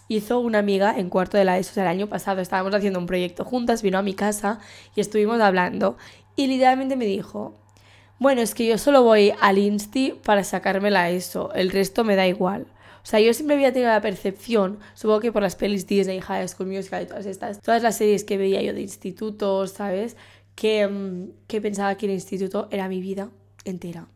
hizo 0.07 0.39
una 0.39 0.59
amiga 0.59 0.97
en 0.97 1.09
cuarto 1.09 1.37
de 1.37 1.45
la 1.45 1.57
ESO, 1.57 1.79
o 1.79 1.83
el 1.83 1.89
año 1.89 2.07
pasado 2.07 2.41
estábamos 2.41 2.73
haciendo 2.73 2.99
un 2.99 3.05
proyecto 3.05 3.45
juntas, 3.45 3.81
vino 3.81 3.97
a 3.97 4.01
mi 4.01 4.13
casa 4.13 4.59
y 4.95 5.01
estuvimos 5.01 5.39
hablando 5.39 5.97
y 6.35 6.47
literalmente 6.47 6.95
me 6.95 7.05
dijo, 7.05 7.53
bueno, 8.19 8.41
es 8.41 8.53
que 8.53 8.67
yo 8.67 8.77
solo 8.77 9.03
voy 9.03 9.33
al 9.39 9.57
Insti 9.57 10.13
para 10.23 10.43
sacármela 10.43 11.09
eso, 11.09 11.53
el 11.53 11.71
resto 11.71 12.03
me 12.03 12.15
da 12.15 12.27
igual. 12.27 12.67
O 13.01 13.05
sea, 13.05 13.21
yo 13.21 13.33
siempre 13.33 13.55
había 13.55 13.71
tenido 13.71 13.89
la 13.89 14.01
percepción, 14.01 14.79
supongo 14.93 15.21
que 15.21 15.31
por 15.31 15.41
las 15.41 15.55
pelis 15.55 15.87
Disney, 15.87 16.19
High 16.19 16.47
School 16.49 16.67
Musical 16.67 17.03
y 17.03 17.05
todas 17.07 17.25
estas, 17.25 17.61
todas 17.61 17.81
las 17.81 17.97
series 17.97 18.25
que 18.25 18.37
veía 18.37 18.61
yo 18.61 18.73
de 18.73 18.81
institutos, 18.81 19.71
¿sabes? 19.71 20.17
Que, 20.55 20.85
mm, 20.87 21.31
que 21.47 21.61
pensaba 21.61 21.95
que 21.95 22.07
el 22.07 22.11
instituto 22.11 22.67
era 22.71 22.89
mi 22.89 23.01
vida 23.01 23.29
entera. 23.63 24.07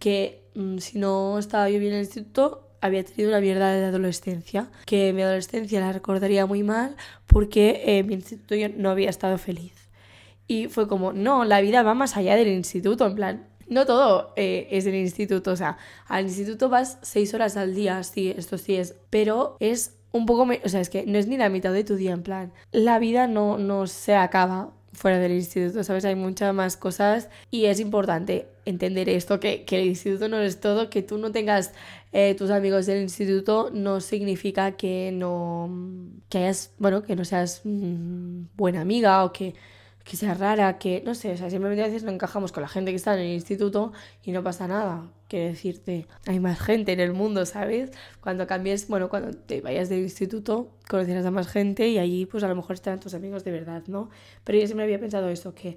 Que 0.00 0.42
mm, 0.54 0.78
si 0.78 0.98
no 0.98 1.38
estaba 1.38 1.70
yo 1.70 1.78
bien 1.78 1.92
en 1.92 1.98
el 2.00 2.04
instituto, 2.04 2.68
había 2.80 3.04
tenido 3.04 3.30
una 3.30 3.40
mierda 3.40 3.72
de 3.72 3.84
adolescencia. 3.84 4.70
Que 4.86 5.12
mi 5.12 5.22
adolescencia 5.22 5.80
la 5.80 5.92
recordaría 5.92 6.46
muy 6.46 6.62
mal 6.62 6.96
porque 7.26 7.82
en 7.86 8.06
mi 8.06 8.14
instituto 8.14 8.54
yo 8.56 8.68
no 8.68 8.90
había 8.90 9.10
estado 9.10 9.38
feliz. 9.38 9.79
Y 10.50 10.66
fue 10.66 10.88
como, 10.88 11.12
no, 11.12 11.44
la 11.44 11.60
vida 11.60 11.84
va 11.84 11.94
más 11.94 12.16
allá 12.16 12.34
del 12.34 12.48
instituto, 12.48 13.06
en 13.06 13.14
plan, 13.14 13.46
no 13.68 13.86
todo 13.86 14.32
eh, 14.34 14.66
es 14.72 14.84
del 14.84 14.96
instituto, 14.96 15.52
o 15.52 15.56
sea, 15.56 15.78
al 16.08 16.24
instituto 16.24 16.68
vas 16.68 16.98
seis 17.02 17.32
horas 17.34 17.56
al 17.56 17.72
día, 17.72 18.02
sí, 18.02 18.34
esto 18.36 18.58
sí 18.58 18.74
es, 18.74 18.96
pero 19.10 19.56
es 19.60 19.94
un 20.10 20.26
poco, 20.26 20.48
o 20.64 20.68
sea, 20.68 20.80
es 20.80 20.90
que 20.90 21.06
no 21.06 21.18
es 21.18 21.28
ni 21.28 21.36
la 21.36 21.50
mitad 21.50 21.72
de 21.72 21.84
tu 21.84 21.94
día, 21.94 22.10
en 22.10 22.24
plan, 22.24 22.52
la 22.72 22.98
vida 22.98 23.28
no, 23.28 23.58
no 23.58 23.86
se 23.86 24.16
acaba 24.16 24.72
fuera 24.92 25.20
del 25.20 25.30
instituto, 25.30 25.84
¿sabes? 25.84 26.04
Hay 26.04 26.16
muchas 26.16 26.52
más 26.52 26.76
cosas 26.76 27.28
y 27.52 27.66
es 27.66 27.78
importante 27.78 28.48
entender 28.64 29.08
esto, 29.08 29.38
que, 29.38 29.64
que 29.64 29.80
el 29.80 29.86
instituto 29.86 30.26
no 30.26 30.40
es 30.40 30.58
todo, 30.58 30.90
que 30.90 31.02
tú 31.02 31.16
no 31.16 31.30
tengas 31.30 31.72
eh, 32.10 32.34
tus 32.34 32.50
amigos 32.50 32.86
del 32.86 33.02
instituto 33.02 33.70
no 33.72 34.00
significa 34.00 34.72
que 34.72 35.12
no, 35.12 35.70
que 36.28 36.38
hayas, 36.38 36.72
bueno, 36.78 37.04
que 37.04 37.14
no 37.14 37.24
seas 37.24 37.60
mm, 37.62 38.46
buena 38.56 38.80
amiga 38.80 39.24
o 39.24 39.32
que 39.32 39.54
que 40.10 40.16
sea 40.16 40.34
rara, 40.34 40.76
que 40.76 41.04
no 41.06 41.14
sé, 41.14 41.30
o 41.30 41.36
sea, 41.36 41.50
simplemente 41.50 41.84
a 41.84 41.86
veces 41.86 42.02
no 42.02 42.10
encajamos 42.10 42.50
con 42.50 42.62
la 42.62 42.68
gente 42.68 42.90
que 42.90 42.96
está 42.96 43.14
en 43.14 43.20
el 43.20 43.32
instituto 43.32 43.92
y 44.24 44.32
no 44.32 44.42
pasa 44.42 44.66
nada. 44.66 45.08
Quiero 45.28 45.46
decirte, 45.50 46.08
hay 46.26 46.40
más 46.40 46.58
gente 46.58 46.90
en 46.90 46.98
el 46.98 47.12
mundo, 47.12 47.46
¿sabes? 47.46 47.92
Cuando 48.20 48.48
cambies, 48.48 48.88
bueno, 48.88 49.08
cuando 49.08 49.30
te 49.30 49.60
vayas 49.60 49.88
del 49.88 50.00
instituto, 50.00 50.72
conocerás 50.88 51.24
a 51.26 51.30
más 51.30 51.46
gente 51.46 51.86
y 51.86 51.98
allí, 51.98 52.26
pues 52.26 52.42
a 52.42 52.48
lo 52.48 52.56
mejor 52.56 52.74
estarán 52.74 52.98
tus 52.98 53.14
amigos 53.14 53.44
de 53.44 53.52
verdad, 53.52 53.84
¿no? 53.86 54.10
Pero 54.42 54.58
yo 54.58 54.66
siempre 54.66 54.82
había 54.82 54.98
pensado 54.98 55.28
eso, 55.28 55.54
que 55.54 55.76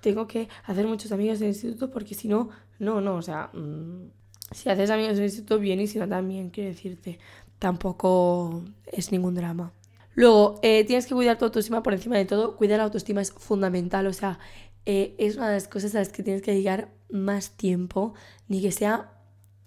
tengo 0.00 0.28
que 0.28 0.48
hacer 0.62 0.86
muchos 0.86 1.10
amigos 1.10 1.40
del 1.40 1.48
instituto 1.48 1.90
porque 1.90 2.14
si 2.14 2.28
no, 2.28 2.50
no, 2.78 3.00
no, 3.00 3.16
o 3.16 3.22
sea, 3.22 3.50
mm, 3.52 4.08
si 4.52 4.68
haces 4.68 4.88
amigos 4.88 5.16
del 5.16 5.24
instituto, 5.24 5.58
bien 5.58 5.80
y 5.80 5.88
si 5.88 5.98
no, 5.98 6.08
también, 6.08 6.50
quiero 6.50 6.70
decirte, 6.70 7.18
tampoco 7.58 8.62
es 8.86 9.10
ningún 9.10 9.34
drama. 9.34 9.72
Luego, 10.16 10.58
eh, 10.62 10.84
tienes 10.84 11.06
que 11.06 11.14
cuidar 11.14 11.36
tu 11.38 11.44
autoestima 11.44 11.82
por 11.82 11.92
encima 11.92 12.16
de 12.16 12.24
todo. 12.24 12.56
Cuidar 12.56 12.78
la 12.78 12.84
autoestima 12.84 13.20
es 13.20 13.32
fundamental. 13.32 14.06
O 14.06 14.12
sea, 14.14 14.38
eh, 14.86 15.14
es 15.18 15.36
una 15.36 15.48
de 15.48 15.54
las 15.54 15.68
cosas 15.68 15.94
a 15.94 15.98
las 15.98 16.08
que 16.08 16.22
tienes 16.22 16.42
que 16.42 16.52
dedicar 16.52 16.90
más 17.10 17.50
tiempo, 17.56 18.14
ni 18.48 18.62
que 18.62 18.72
sea 18.72 19.12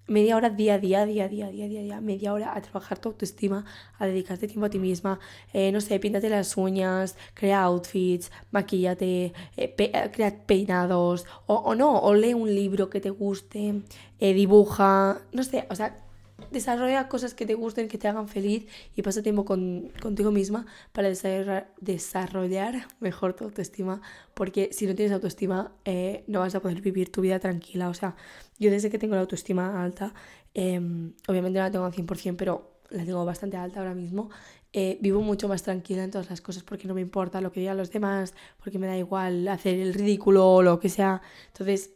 media 0.08 0.36
hora 0.36 0.50
día 0.50 0.74
a 0.75 0.79
día, 0.79 1.06
día 1.06 1.25
a 1.25 1.27
día, 1.27 1.50
día 1.51 1.65
a 1.65 1.68
día, 1.68 1.82
día, 1.84 2.01
media 2.01 2.34
hora 2.34 2.56
a 2.56 2.62
trabajar 2.62 2.98
tu 2.98 3.10
autoestima, 3.10 3.63
a 4.00 4.08
dedicarte 4.08 4.48
tiempo 4.48 4.65
a 4.65 4.70
ti 4.72 4.79
misma, 4.79 5.20
eh, 5.53 5.72
no 5.72 5.82
sé, 5.82 6.00
píntate 6.00 6.29
las 6.29 6.58
uñas, 6.58 7.15
crea 7.36 7.62
outfits, 7.62 8.32
maquillate, 8.50 9.34
eh, 9.56 10.10
crea 10.12 10.46
peinados, 10.48 11.27
o, 11.46 11.75
no, 11.75 12.00
o 12.00 12.15
lee 12.15 12.34
un 12.34 12.56
libro 12.56 12.89
que 12.89 13.00
te 13.01 13.12
guste, 13.12 13.84
dibuja, 14.20 15.22
no 15.32 15.44
sé, 15.44 15.68
o 15.70 15.75
sea, 15.75 16.09
desarrolla 16.51 17.08
cosas 17.08 17.34
que 17.34 17.46
te 17.46 17.53
gusten, 17.53 17.88
que 17.88 17.98
te 17.98 18.08
hagan 18.08 18.27
feliz 18.27 18.67
y 18.96 19.01
pasa 19.01 19.22
tiempo 19.22 19.46
con, 19.46 19.91
contigo 20.01 20.31
misma 20.31 20.65
para 20.91 21.10
desarrollar, 21.10 22.88
mejor 23.00 23.34
tu 23.34 23.46
autoestima, 23.46 24.01
porque 24.34 24.69
si 24.72 24.88
no 24.88 24.96
tienes 24.96 25.13
autoestima 25.13 25.74
eh, 25.86 26.24
no 26.27 26.39
vas 26.39 26.55
a 26.55 26.62
poder 26.62 26.81
vivir 26.81 27.12
tu 27.12 27.22
vida 27.22 27.39
tranquila. 27.39 27.89
O 27.89 27.93
sea, 27.93 28.15
yo 28.58 28.72
desde 28.72 28.89
que 28.89 29.00
tengo 29.00 29.15
la 29.15 29.22
autoestima 29.22 29.84
alta, 29.84 30.13
em, 30.53 31.13
obviamente 31.27 31.60
no 31.60 31.65
la 31.65 31.72
tengo 31.72 31.86
al 31.86 31.93
100%, 31.93 32.38
pero 32.38 32.79
la 32.89 33.05
tengo 33.05 33.24
bastante 33.25 33.58
alta 33.58 33.79
ahora 33.79 33.93
mismo, 33.93 34.29
eh, 34.74 34.98
vivo 35.01 35.22
mucho 35.22 35.48
más 35.48 35.63
tranquila 35.63 36.03
en 36.03 36.12
todas 36.12 36.29
las 36.29 36.41
cosas 36.41 36.63
porque 36.63 36.88
no 36.88 36.93
me 36.93 37.01
importa 37.01 37.41
lo 37.41 37.51
que 37.51 37.60
digan 37.60 37.77
los 37.77 37.91
demás, 37.91 38.34
porque 38.63 38.79
me 38.79 38.88
da 38.88 38.98
igual 38.98 39.48
hacer 39.48 39.79
el 39.79 39.93
ridículo 39.93 40.48
o 40.48 40.62
lo 40.62 40.79
que 40.79 40.89
sea. 40.89 41.22
Entonces, 41.48 41.91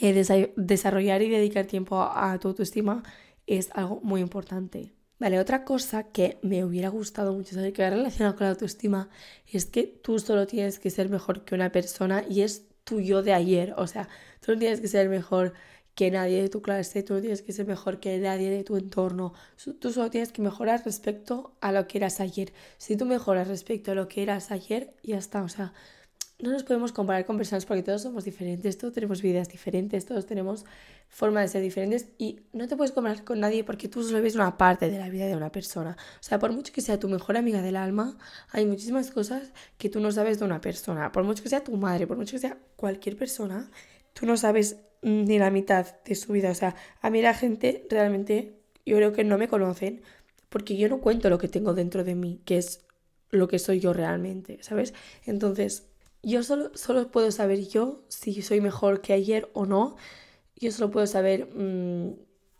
eh, 0.00 0.52
desarrollar 0.56 1.22
y 1.22 1.28
dedicar 1.28 1.66
tiempo 1.66 2.00
a 2.00 2.38
tu 2.40 2.48
autoestima 2.48 3.02
es 3.46 3.70
algo 3.72 4.00
muy 4.02 4.20
importante. 4.20 4.92
Vale, 5.18 5.38
otra 5.38 5.64
cosa 5.64 6.04
que 6.04 6.38
me 6.42 6.64
hubiera 6.64 6.88
gustado 6.88 7.32
mucho 7.32 7.54
saber 7.54 7.72
que 7.72 7.82
va 7.82 7.90
relacionado 7.90 8.34
con 8.36 8.44
la 8.44 8.50
autoestima 8.50 9.08
es 9.46 9.66
que 9.66 9.84
tú 9.84 10.18
solo 10.18 10.46
tienes 10.48 10.80
que 10.80 10.90
ser 10.90 11.08
mejor 11.08 11.44
que 11.44 11.54
una 11.54 11.70
persona 11.70 12.24
y 12.28 12.40
es 12.40 12.66
tu 12.82 13.00
yo 13.00 13.22
de 13.22 13.32
ayer. 13.32 13.74
O 13.76 13.86
sea, 13.86 14.08
tú 14.44 14.52
no 14.52 14.58
tienes 14.58 14.80
que 14.80 14.88
ser 14.88 15.08
mejor 15.08 15.52
que 15.94 16.10
nadie 16.10 16.42
de 16.42 16.48
tu 16.48 16.62
clase, 16.62 17.02
tú 17.02 17.14
no 17.14 17.20
tienes 17.20 17.42
que 17.42 17.52
ser 17.52 17.66
mejor 17.66 18.00
que 18.00 18.18
nadie 18.18 18.50
de 18.50 18.64
tu 18.64 18.76
entorno. 18.76 19.32
Tú 19.78 19.92
solo 19.92 20.10
tienes 20.10 20.32
que 20.32 20.42
mejorar 20.42 20.82
respecto 20.84 21.54
a 21.60 21.70
lo 21.70 21.86
que 21.86 21.98
eras 21.98 22.20
ayer. 22.20 22.52
Si 22.78 22.96
tú 22.96 23.04
mejoras 23.06 23.46
respecto 23.48 23.92
a 23.92 23.94
lo 23.94 24.08
que 24.08 24.22
eras 24.22 24.50
ayer, 24.50 24.94
ya 25.02 25.18
está. 25.18 25.42
O 25.42 25.48
sea, 25.48 25.72
no 26.42 26.50
nos 26.50 26.64
podemos 26.64 26.92
comparar 26.92 27.24
con 27.24 27.36
personas 27.36 27.64
porque 27.64 27.84
todos 27.84 28.02
somos 28.02 28.24
diferentes, 28.24 28.76
todos 28.76 28.92
tenemos 28.92 29.22
vidas 29.22 29.48
diferentes, 29.48 30.04
todos 30.04 30.26
tenemos 30.26 30.64
formas 31.08 31.44
de 31.44 31.48
ser 31.48 31.62
diferentes 31.62 32.08
y 32.18 32.40
no 32.52 32.66
te 32.66 32.76
puedes 32.76 32.90
comparar 32.90 33.22
con 33.22 33.38
nadie 33.38 33.62
porque 33.62 33.88
tú 33.88 34.02
solo 34.02 34.20
ves 34.20 34.34
una 34.34 34.58
parte 34.58 34.90
de 34.90 34.98
la 34.98 35.08
vida 35.08 35.26
de 35.26 35.36
una 35.36 35.52
persona. 35.52 35.96
O 36.18 36.22
sea, 36.22 36.40
por 36.40 36.52
mucho 36.52 36.72
que 36.72 36.80
sea 36.80 36.98
tu 36.98 37.08
mejor 37.08 37.36
amiga 37.36 37.62
del 37.62 37.76
alma, 37.76 38.18
hay 38.50 38.66
muchísimas 38.66 39.12
cosas 39.12 39.52
que 39.78 39.88
tú 39.88 40.00
no 40.00 40.10
sabes 40.10 40.40
de 40.40 40.44
una 40.44 40.60
persona. 40.60 41.12
Por 41.12 41.22
mucho 41.22 41.44
que 41.44 41.48
sea 41.48 41.62
tu 41.62 41.76
madre, 41.76 42.08
por 42.08 42.16
mucho 42.16 42.32
que 42.32 42.40
sea 42.40 42.58
cualquier 42.74 43.16
persona, 43.16 43.70
tú 44.12 44.26
no 44.26 44.36
sabes 44.36 44.78
ni 45.00 45.38
la 45.38 45.50
mitad 45.50 45.86
de 46.04 46.16
su 46.16 46.32
vida. 46.32 46.50
O 46.50 46.56
sea, 46.56 46.74
a 47.00 47.08
mí 47.08 47.22
la 47.22 47.34
gente 47.34 47.86
realmente, 47.88 48.58
yo 48.84 48.96
creo 48.96 49.12
que 49.12 49.22
no 49.22 49.38
me 49.38 49.46
conocen 49.46 50.02
porque 50.48 50.76
yo 50.76 50.88
no 50.88 51.00
cuento 51.00 51.30
lo 51.30 51.38
que 51.38 51.46
tengo 51.46 51.72
dentro 51.72 52.02
de 52.02 52.16
mí, 52.16 52.42
que 52.44 52.58
es 52.58 52.84
lo 53.30 53.46
que 53.46 53.60
soy 53.60 53.78
yo 53.78 53.92
realmente, 53.92 54.58
¿sabes? 54.60 54.92
Entonces, 55.24 55.91
yo 56.22 56.42
solo, 56.42 56.70
solo 56.74 57.10
puedo 57.10 57.30
saber 57.30 57.66
yo 57.66 58.02
si 58.08 58.42
soy 58.42 58.60
mejor 58.60 59.00
que 59.00 59.12
ayer 59.12 59.50
o 59.54 59.66
no. 59.66 59.96
Yo 60.56 60.70
solo 60.72 60.90
puedo 60.90 61.06
saber 61.06 61.48
mm, 61.54 62.14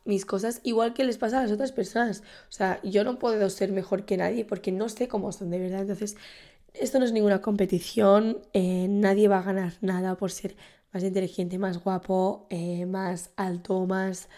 mis 0.05 0.27
cosas, 0.27 0.61
igual 0.65 0.95
que 0.95 1.05
les 1.05 1.19
pasa 1.19 1.39
a 1.39 1.43
las 1.43 1.53
otras 1.53 1.73
personas. 1.73 2.23
O 2.49 2.53
sea, 2.53 2.81
yo 2.83 3.05
no 3.05 3.19
puedo 3.19 3.49
ser 3.51 3.73
mejor 3.73 4.05
que 4.05 4.17
nadie 4.17 4.45
porque 4.45 4.73
no 4.73 4.89
sé 4.89 5.09
cómo 5.09 5.33
son 5.33 5.51
de 5.51 5.59
verdad. 5.61 5.83
Entonces, 5.83 6.17
esto 6.75 6.99
no 6.99 7.05
es 7.05 7.13
ninguna 7.13 7.41
competición. 7.41 8.39
Eh, 8.53 8.87
nadie 8.89 9.29
va 9.29 9.39
a 9.39 9.43
ganar 9.43 9.75
nada 9.81 10.17
por 10.17 10.31
ser 10.33 10.57
más 10.93 11.05
inteligente, 11.05 11.59
más 11.59 11.83
guapo, 11.83 12.47
eh, 12.51 12.87
más 12.87 13.31
alto, 13.37 13.87
más 13.87 14.29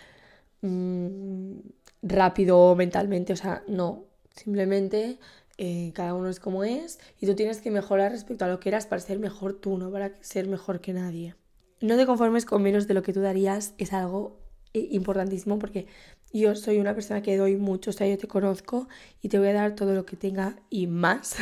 mm, 0.63 1.57
rápido 2.03 2.75
mentalmente. 2.77 3.33
O 3.33 3.37
sea, 3.37 3.63
no. 3.69 4.05
Simplemente 4.35 5.19
eh, 5.57 5.93
cada 5.95 6.15
uno 6.15 6.29
es 6.29 6.41
como 6.41 6.65
es 6.65 6.99
y 7.21 7.27
tú 7.27 7.35
tienes 7.35 7.61
que 7.61 7.71
mejorar 7.71 8.13
respecto 8.13 8.45
a 8.45 8.49
lo 8.49 8.59
que 8.61 8.69
eras 8.69 8.87
para 8.87 9.01
ser 9.01 9.19
mejor 9.19 9.55
tú, 9.55 9.79
no 9.79 9.91
para 9.91 10.13
ser 10.21 10.49
mejor 10.49 10.81
que 10.81 10.93
nadie. 10.93 11.35
No 11.81 11.97
te 11.97 12.07
conformes 12.07 12.45
con 12.45 12.63
menos 12.63 12.87
de 12.89 12.95
lo 12.95 13.03
que 13.03 13.13
tú 13.13 13.21
darías, 13.21 13.75
es 13.79 13.93
algo 13.93 14.41
eh, 14.73 14.89
importantísimo 14.91 15.59
porque 15.59 15.87
yo 16.33 16.57
soy 16.57 16.79
una 16.79 16.95
persona 16.95 17.23
que 17.23 17.37
doy 17.37 17.57
mucho, 17.57 17.91
o 17.91 17.93
sea, 17.93 18.09
yo 18.09 18.19
te 18.19 18.27
conozco 18.27 18.89
y 19.23 19.29
te 19.29 19.39
voy 19.39 19.49
a 19.49 19.53
dar 19.53 19.75
todo 19.77 19.95
lo 19.95 20.05
que 20.05 20.17
tenga 20.17 20.57
y 20.71 20.89
más 20.89 21.37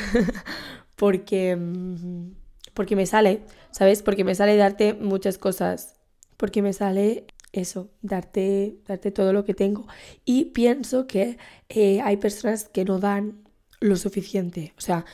porque, 0.96 1.56
mm, 1.56 2.32
porque 2.74 2.96
me 2.96 3.06
sale, 3.06 3.40
¿sabes? 3.70 4.02
Porque 4.02 4.24
me 4.24 4.34
sale 4.34 4.56
darte 4.56 4.92
muchas 4.94 5.38
cosas, 5.38 5.94
porque 6.36 6.60
me 6.60 6.74
sale 6.74 7.26
eso, 7.52 7.90
darte, 8.02 8.76
darte 8.86 9.10
todo 9.10 9.32
lo 9.32 9.44
que 9.44 9.54
tengo. 9.54 9.86
Y 10.24 10.46
pienso 10.46 11.06
que 11.06 11.38
eh, 11.68 12.00
hay 12.02 12.16
personas 12.18 12.68
que 12.68 12.84
no 12.84 12.98
dan 12.98 13.42
lo 13.82 13.96
suficiente. 13.96 14.72
O 14.78 14.80
sea, 14.80 15.04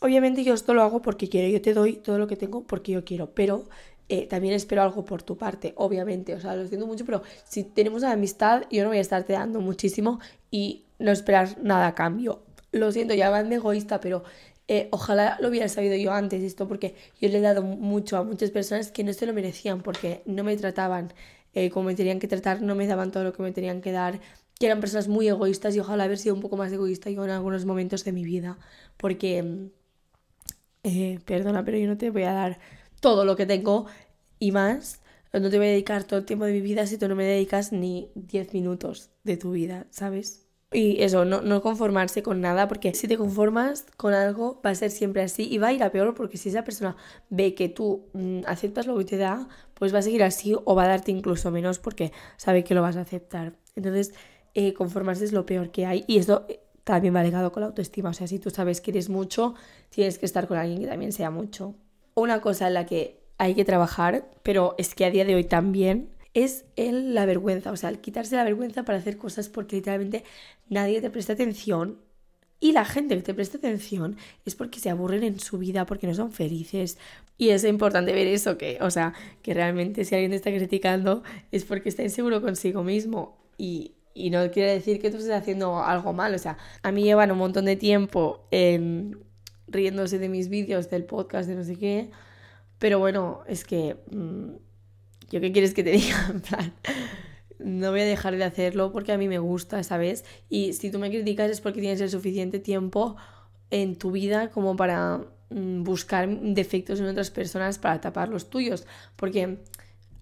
obviamente 0.00 0.44
yo 0.44 0.54
esto 0.54 0.74
lo 0.74 0.82
hago 0.82 1.02
porque 1.02 1.28
quiero, 1.28 1.48
yo 1.48 1.60
te 1.60 1.74
doy 1.74 1.94
todo 1.96 2.18
lo 2.18 2.26
que 2.26 2.36
tengo 2.36 2.64
porque 2.64 2.92
yo 2.92 3.04
quiero, 3.04 3.34
pero 3.34 3.68
eh, 4.08 4.26
también 4.26 4.54
espero 4.54 4.82
algo 4.82 5.04
por 5.04 5.22
tu 5.22 5.36
parte, 5.36 5.74
obviamente. 5.76 6.34
O 6.34 6.40
sea, 6.40 6.56
lo 6.56 6.66
siento 6.66 6.86
mucho, 6.86 7.04
pero 7.04 7.22
si 7.44 7.64
tenemos 7.64 8.02
una 8.02 8.12
amistad, 8.12 8.64
yo 8.70 8.82
no 8.82 8.88
voy 8.88 8.98
a 8.98 9.02
estarte 9.02 9.34
dando 9.34 9.60
muchísimo 9.60 10.20
y 10.50 10.84
no 10.98 11.10
esperar 11.12 11.58
nada 11.62 11.88
a 11.88 11.94
cambio. 11.94 12.42
Lo 12.72 12.92
siento, 12.92 13.14
ya 13.14 13.30
van 13.30 13.48
de 13.50 13.56
egoísta, 13.56 14.00
pero 14.00 14.24
eh, 14.68 14.88
ojalá 14.92 15.38
lo 15.40 15.48
hubiera 15.48 15.68
sabido 15.68 15.96
yo 15.96 16.12
antes 16.12 16.42
esto, 16.42 16.68
porque 16.68 16.94
yo 17.20 17.28
le 17.28 17.38
he 17.38 17.40
dado 17.40 17.62
mucho 17.62 18.16
a 18.16 18.24
muchas 18.24 18.50
personas 18.50 18.90
que 18.92 19.04
no 19.04 19.12
se 19.12 19.26
lo 19.26 19.32
merecían, 19.32 19.82
porque 19.82 20.22
no 20.26 20.44
me 20.44 20.56
trataban 20.56 21.12
eh, 21.54 21.70
como 21.70 21.86
me 21.86 21.94
tenían 21.94 22.18
que 22.18 22.28
tratar, 22.28 22.62
no 22.62 22.74
me 22.74 22.86
daban 22.86 23.10
todo 23.10 23.24
lo 23.24 23.32
que 23.32 23.42
me 23.42 23.52
tenían 23.52 23.80
que 23.80 23.92
dar, 23.92 24.20
que 24.58 24.66
eran 24.66 24.80
personas 24.80 25.08
muy 25.08 25.28
egoístas 25.28 25.74
y 25.76 25.80
ojalá 25.80 26.04
haber 26.04 26.18
sido 26.18 26.34
un 26.34 26.40
poco 26.40 26.56
más 26.56 26.72
egoísta 26.72 27.10
yo 27.10 27.24
en 27.24 27.30
algunos 27.30 27.64
momentos 27.64 28.04
de 28.04 28.12
mi 28.12 28.24
vida, 28.24 28.58
porque, 28.96 29.70
eh, 30.82 31.20
perdona, 31.24 31.64
pero 31.64 31.78
yo 31.78 31.86
no 31.86 31.96
te 31.96 32.10
voy 32.10 32.24
a 32.24 32.32
dar 32.32 32.58
todo 33.00 33.24
lo 33.24 33.36
que 33.36 33.46
tengo 33.46 33.86
y 34.38 34.52
más, 34.52 35.00
no 35.32 35.50
te 35.50 35.58
voy 35.58 35.68
a 35.68 35.70
dedicar 35.70 36.04
todo 36.04 36.18
el 36.18 36.24
tiempo 36.24 36.44
de 36.44 36.52
mi 36.52 36.60
vida 36.60 36.86
si 36.86 36.98
tú 36.98 37.08
no 37.08 37.14
me 37.14 37.24
dedicas 37.24 37.72
ni 37.72 38.10
10 38.14 38.52
minutos 38.54 39.10
de 39.24 39.36
tu 39.36 39.52
vida, 39.52 39.86
¿sabes? 39.90 40.48
Y 40.70 41.02
eso, 41.02 41.24
no, 41.24 41.40
no, 41.40 41.62
conformarse 41.62 42.22
con 42.22 42.42
nada, 42.42 42.68
porque 42.68 42.92
si 42.92 43.08
te 43.08 43.16
conformas 43.16 43.86
con 43.96 44.12
algo 44.12 44.60
va 44.64 44.70
a 44.70 44.74
ser 44.74 44.90
siempre 44.90 45.22
así 45.22 45.48
y 45.50 45.56
va 45.56 45.68
a 45.68 45.72
ir 45.72 45.82
a 45.82 45.90
peor, 45.90 46.14
porque 46.14 46.36
si 46.36 46.50
esa 46.50 46.62
persona 46.62 46.94
ve 47.30 47.54
que 47.54 47.70
tú 47.70 48.04
mm, 48.12 48.40
aceptas 48.46 48.86
lo 48.86 48.98
que 48.98 49.04
te 49.06 49.16
da, 49.16 49.48
pues 49.72 49.94
va 49.94 50.00
a 50.00 50.02
seguir 50.02 50.22
así 50.22 50.54
o 50.62 50.74
va 50.74 50.84
a 50.84 50.88
darte 50.88 51.10
incluso 51.10 51.50
menos 51.50 51.78
porque 51.78 52.12
sabe 52.36 52.64
que 52.64 52.74
lo 52.74 52.82
vas 52.82 52.96
a 52.96 53.00
aceptar. 53.00 53.54
Entonces, 53.76 54.12
eh, 54.58 54.74
conformarse 54.74 55.24
es 55.24 55.32
lo 55.32 55.46
peor 55.46 55.70
que 55.70 55.86
hay 55.86 56.04
y 56.08 56.18
esto 56.18 56.44
eh, 56.48 56.58
también 56.82 57.14
va 57.14 57.22
ligado 57.22 57.52
con 57.52 57.60
la 57.60 57.68
autoestima. 57.68 58.10
O 58.10 58.12
sea, 58.12 58.26
si 58.26 58.40
tú 58.40 58.50
sabes 58.50 58.80
que 58.80 58.90
eres 58.90 59.08
mucho, 59.08 59.54
tienes 59.88 60.18
que 60.18 60.26
estar 60.26 60.48
con 60.48 60.58
alguien 60.58 60.80
que 60.80 60.88
también 60.88 61.12
sea 61.12 61.30
mucho. 61.30 61.76
Una 62.14 62.40
cosa 62.40 62.66
en 62.66 62.74
la 62.74 62.84
que 62.84 63.22
hay 63.38 63.54
que 63.54 63.64
trabajar, 63.64 64.28
pero 64.42 64.74
es 64.76 64.96
que 64.96 65.04
a 65.04 65.12
día 65.12 65.24
de 65.24 65.36
hoy 65.36 65.44
también, 65.44 66.08
es 66.34 66.64
el, 66.74 67.14
la 67.14 67.24
vergüenza. 67.24 67.70
O 67.70 67.76
sea, 67.76 67.90
el 67.90 68.00
quitarse 68.00 68.34
la 68.34 68.42
vergüenza 68.42 68.84
para 68.84 68.98
hacer 68.98 69.16
cosas 69.16 69.48
porque 69.48 69.76
literalmente 69.76 70.24
nadie 70.68 71.00
te 71.00 71.10
presta 71.10 71.34
atención. 71.34 72.00
Y 72.58 72.72
la 72.72 72.84
gente 72.84 73.14
que 73.14 73.22
te 73.22 73.34
presta 73.34 73.58
atención 73.58 74.16
es 74.44 74.56
porque 74.56 74.80
se 74.80 74.90
aburren 74.90 75.22
en 75.22 75.38
su 75.38 75.58
vida, 75.58 75.86
porque 75.86 76.08
no 76.08 76.14
son 76.14 76.32
felices. 76.32 76.98
Y 77.36 77.50
es 77.50 77.62
importante 77.62 78.12
ver 78.12 78.26
eso, 78.26 78.58
que, 78.58 78.78
o 78.80 78.90
sea, 78.90 79.14
que 79.42 79.54
realmente 79.54 80.04
si 80.04 80.16
alguien 80.16 80.32
te 80.32 80.36
está 80.38 80.50
criticando 80.50 81.22
es 81.52 81.64
porque 81.64 81.88
está 81.88 82.02
inseguro 82.02 82.42
consigo 82.42 82.82
mismo. 82.82 83.38
Y 83.56 83.92
y 84.18 84.30
no 84.30 84.50
quiere 84.50 84.72
decir 84.72 85.00
que 85.00 85.10
tú 85.10 85.18
estés 85.18 85.32
haciendo 85.32 85.78
algo 85.78 86.12
mal. 86.12 86.34
O 86.34 86.38
sea, 86.38 86.58
a 86.82 86.90
mí 86.90 87.04
llevan 87.04 87.30
un 87.30 87.38
montón 87.38 87.64
de 87.66 87.76
tiempo 87.76 88.48
riéndose 89.68 90.18
de 90.18 90.28
mis 90.28 90.48
vídeos, 90.48 90.90
del 90.90 91.04
podcast, 91.04 91.48
de 91.48 91.54
no 91.54 91.64
sé 91.64 91.76
qué. 91.76 92.10
Pero 92.78 92.98
bueno, 92.98 93.42
es 93.46 93.64
que. 93.64 93.96
Mm, 94.10 94.56
¿Yo 95.30 95.40
qué 95.40 95.52
quieres 95.52 95.74
que 95.74 95.84
te 95.84 95.90
diga? 95.98 96.26
En 96.30 96.40
plan. 96.40 96.72
No 97.58 97.90
voy 97.90 98.00
a 98.00 98.04
dejar 98.04 98.36
de 98.36 98.44
hacerlo 98.44 98.92
porque 98.92 99.12
a 99.12 99.18
mí 99.18 99.28
me 99.28 99.38
gusta, 99.38 99.82
¿sabes? 99.82 100.24
Y 100.48 100.74
si 100.74 100.90
tú 100.90 100.98
me 100.98 101.10
criticas 101.10 101.50
es 101.50 101.60
porque 101.60 101.80
tienes 101.80 102.00
el 102.00 102.08
suficiente 102.08 102.60
tiempo 102.60 103.16
en 103.70 103.96
tu 103.96 104.12
vida 104.12 104.50
como 104.50 104.76
para 104.76 105.24
mm, 105.50 105.82
buscar 105.82 106.28
defectos 106.28 107.00
en 107.00 107.06
otras 107.06 107.30
personas 107.30 107.78
para 107.78 108.00
tapar 108.00 108.28
los 108.28 108.50
tuyos. 108.50 108.86
Porque 109.16 109.58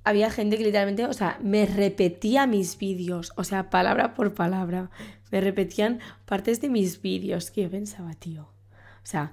había 0.06 0.30
gente 0.30 0.56
que 0.56 0.62
literalmente, 0.62 1.04
o 1.04 1.12
sea, 1.12 1.36
me 1.42 1.66
repetía 1.66 2.46
mis 2.46 2.78
vídeos, 2.78 3.32
o 3.34 3.42
sea, 3.42 3.70
palabra 3.70 4.14
por 4.14 4.34
palabra, 4.34 4.88
me 5.32 5.40
repetían 5.40 5.98
partes 6.26 6.60
de 6.60 6.68
mis 6.68 7.02
vídeos 7.02 7.50
que 7.50 7.62
yo 7.62 7.70
pensaba, 7.70 8.14
tío. 8.14 8.42
O 8.42 9.06
sea, 9.06 9.32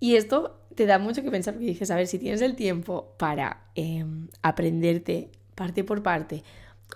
y 0.00 0.16
esto 0.16 0.66
te 0.74 0.86
da 0.86 0.98
mucho 0.98 1.22
que 1.22 1.30
pensar 1.30 1.54
porque 1.54 1.68
dices, 1.68 1.92
a 1.92 1.94
ver, 1.94 2.08
si 2.08 2.18
tienes 2.18 2.42
el 2.42 2.56
tiempo 2.56 3.14
para 3.20 3.68
em, 3.76 4.26
aprenderte 4.42 5.30
parte 5.54 5.84
por 5.84 6.02
parte 6.02 6.42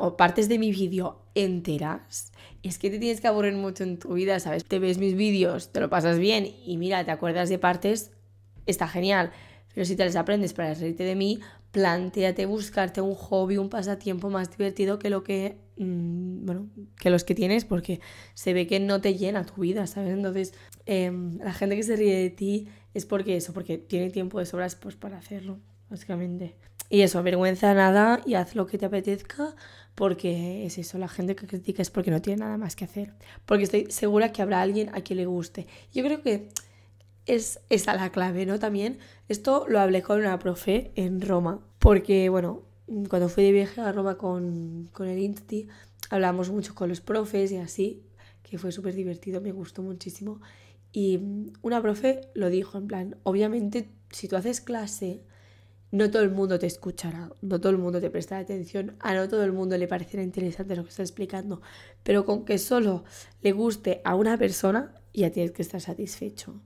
o 0.00 0.16
partes 0.16 0.48
de 0.48 0.58
mi 0.58 0.72
vídeo 0.72 1.22
enteras, 1.36 2.32
es 2.64 2.78
que 2.78 2.90
te 2.90 2.98
tienes 2.98 3.20
que 3.20 3.28
aburrir 3.28 3.54
mucho 3.54 3.84
en 3.84 4.00
tu 4.00 4.14
vida, 4.14 4.40
¿sabes? 4.40 4.64
Te 4.64 4.80
ves 4.80 4.98
mis 4.98 5.14
vídeos, 5.14 5.70
te 5.70 5.78
lo 5.78 5.88
pasas 5.88 6.18
bien 6.18 6.52
y 6.66 6.76
mira, 6.78 7.04
te 7.04 7.12
acuerdas 7.12 7.48
de 7.48 7.60
partes, 7.60 8.10
está 8.66 8.88
genial 8.88 9.30
Pero 9.72 9.86
si 9.86 9.94
te 9.94 10.04
las 10.04 10.16
aprendes 10.16 10.52
para 10.52 10.74
reírte 10.74 11.04
de 11.04 11.14
mí, 11.14 11.38
planteate 11.72 12.46
buscarte 12.46 13.00
un 13.00 13.14
hobby, 13.14 13.58
un 13.58 13.68
pasatiempo 13.68 14.30
más 14.30 14.50
divertido 14.56 14.98
que 14.98 15.10
lo 15.10 15.22
que, 15.22 15.58
mm, 15.76 16.46
bueno, 16.46 16.68
que 16.98 17.10
los 17.10 17.24
que 17.24 17.34
tienes, 17.34 17.64
porque 17.64 18.00
se 18.34 18.54
ve 18.54 18.66
que 18.66 18.80
no 18.80 19.00
te 19.00 19.14
llena 19.16 19.44
tu 19.44 19.60
vida, 19.60 19.86
¿sabes? 19.86 20.12
Entonces, 20.14 20.54
em, 20.86 21.38
la 21.38 21.52
gente 21.52 21.76
que 21.76 21.82
se 21.82 21.96
ríe 21.96 22.16
de 22.16 22.30
ti 22.30 22.68
es 22.94 23.04
porque 23.06 23.36
eso, 23.36 23.52
porque 23.52 23.78
tiene 23.78 24.10
tiempo 24.10 24.38
de 24.38 24.46
sobras 24.46 24.76
pues 24.76 24.96
para 24.96 25.18
hacerlo, 25.18 25.58
básicamente. 25.90 26.56
Y 26.90 27.02
eso, 27.02 27.22
vergüenza 27.22 27.74
nada 27.74 28.20
y 28.24 28.34
haz 28.34 28.54
lo 28.54 28.66
que 28.66 28.78
te 28.78 28.86
apetezca, 28.86 29.54
porque 29.94 30.64
es 30.64 30.78
eso, 30.78 30.96
la 30.96 31.08
gente 31.08 31.36
que 31.36 31.46
critica 31.46 31.82
es 31.82 31.90
porque 31.90 32.10
no 32.10 32.22
tiene 32.22 32.40
nada 32.40 32.56
más 32.56 32.76
que 32.76 32.84
hacer. 32.86 33.12
Porque 33.44 33.64
estoy 33.64 33.90
segura 33.90 34.32
que 34.32 34.40
habrá 34.40 34.62
alguien 34.62 34.88
a 34.94 35.02
quien 35.02 35.18
le 35.18 35.26
guste. 35.26 35.66
Yo 35.92 36.02
creo 36.02 36.22
que 36.22 36.48
es 37.28 37.60
esa 37.68 37.94
la 37.94 38.10
clave, 38.10 38.46
¿no? 38.46 38.58
También 38.58 38.98
esto 39.28 39.66
lo 39.68 39.78
hablé 39.78 40.02
con 40.02 40.18
una 40.18 40.38
profe 40.38 40.90
en 40.96 41.20
Roma, 41.20 41.60
porque, 41.78 42.28
bueno, 42.28 42.62
cuando 43.08 43.28
fui 43.28 43.44
de 43.44 43.52
viaje 43.52 43.80
a 43.80 43.92
Roma 43.92 44.16
con, 44.16 44.88
con 44.92 45.06
el 45.08 45.18
INSTI, 45.18 45.68
hablamos 46.10 46.50
mucho 46.50 46.74
con 46.74 46.88
los 46.88 47.00
profes 47.00 47.52
y 47.52 47.56
así, 47.58 48.02
que 48.42 48.58
fue 48.58 48.72
súper 48.72 48.94
divertido, 48.94 49.40
me 49.40 49.52
gustó 49.52 49.82
muchísimo. 49.82 50.40
Y 50.92 51.20
una 51.62 51.82
profe 51.82 52.22
lo 52.34 52.48
dijo, 52.48 52.78
en 52.78 52.86
plan, 52.86 53.16
obviamente 53.22 53.90
si 54.10 54.26
tú 54.26 54.36
haces 54.36 54.60
clase, 54.60 55.22
no 55.90 56.10
todo 56.10 56.22
el 56.22 56.30
mundo 56.30 56.58
te 56.58 56.66
escuchará, 56.66 57.30
no 57.40 57.60
todo 57.60 57.70
el 57.70 57.78
mundo 57.78 58.00
te 58.00 58.10
prestará 58.10 58.40
atención, 58.40 58.96
a 59.00 59.14
no 59.14 59.28
todo 59.28 59.44
el 59.44 59.52
mundo 59.52 59.76
le 59.76 59.88
parecerá 59.88 60.22
interesante 60.22 60.76
lo 60.76 60.82
que 60.82 60.90
estás 60.90 61.10
explicando, 61.10 61.60
pero 62.02 62.24
con 62.24 62.44
que 62.44 62.58
solo 62.58 63.04
le 63.42 63.52
guste 63.52 64.00
a 64.04 64.14
una 64.14 64.36
persona, 64.38 64.94
ya 65.14 65.30
tienes 65.30 65.52
que 65.52 65.62
estar 65.62 65.80
satisfecho. 65.80 66.60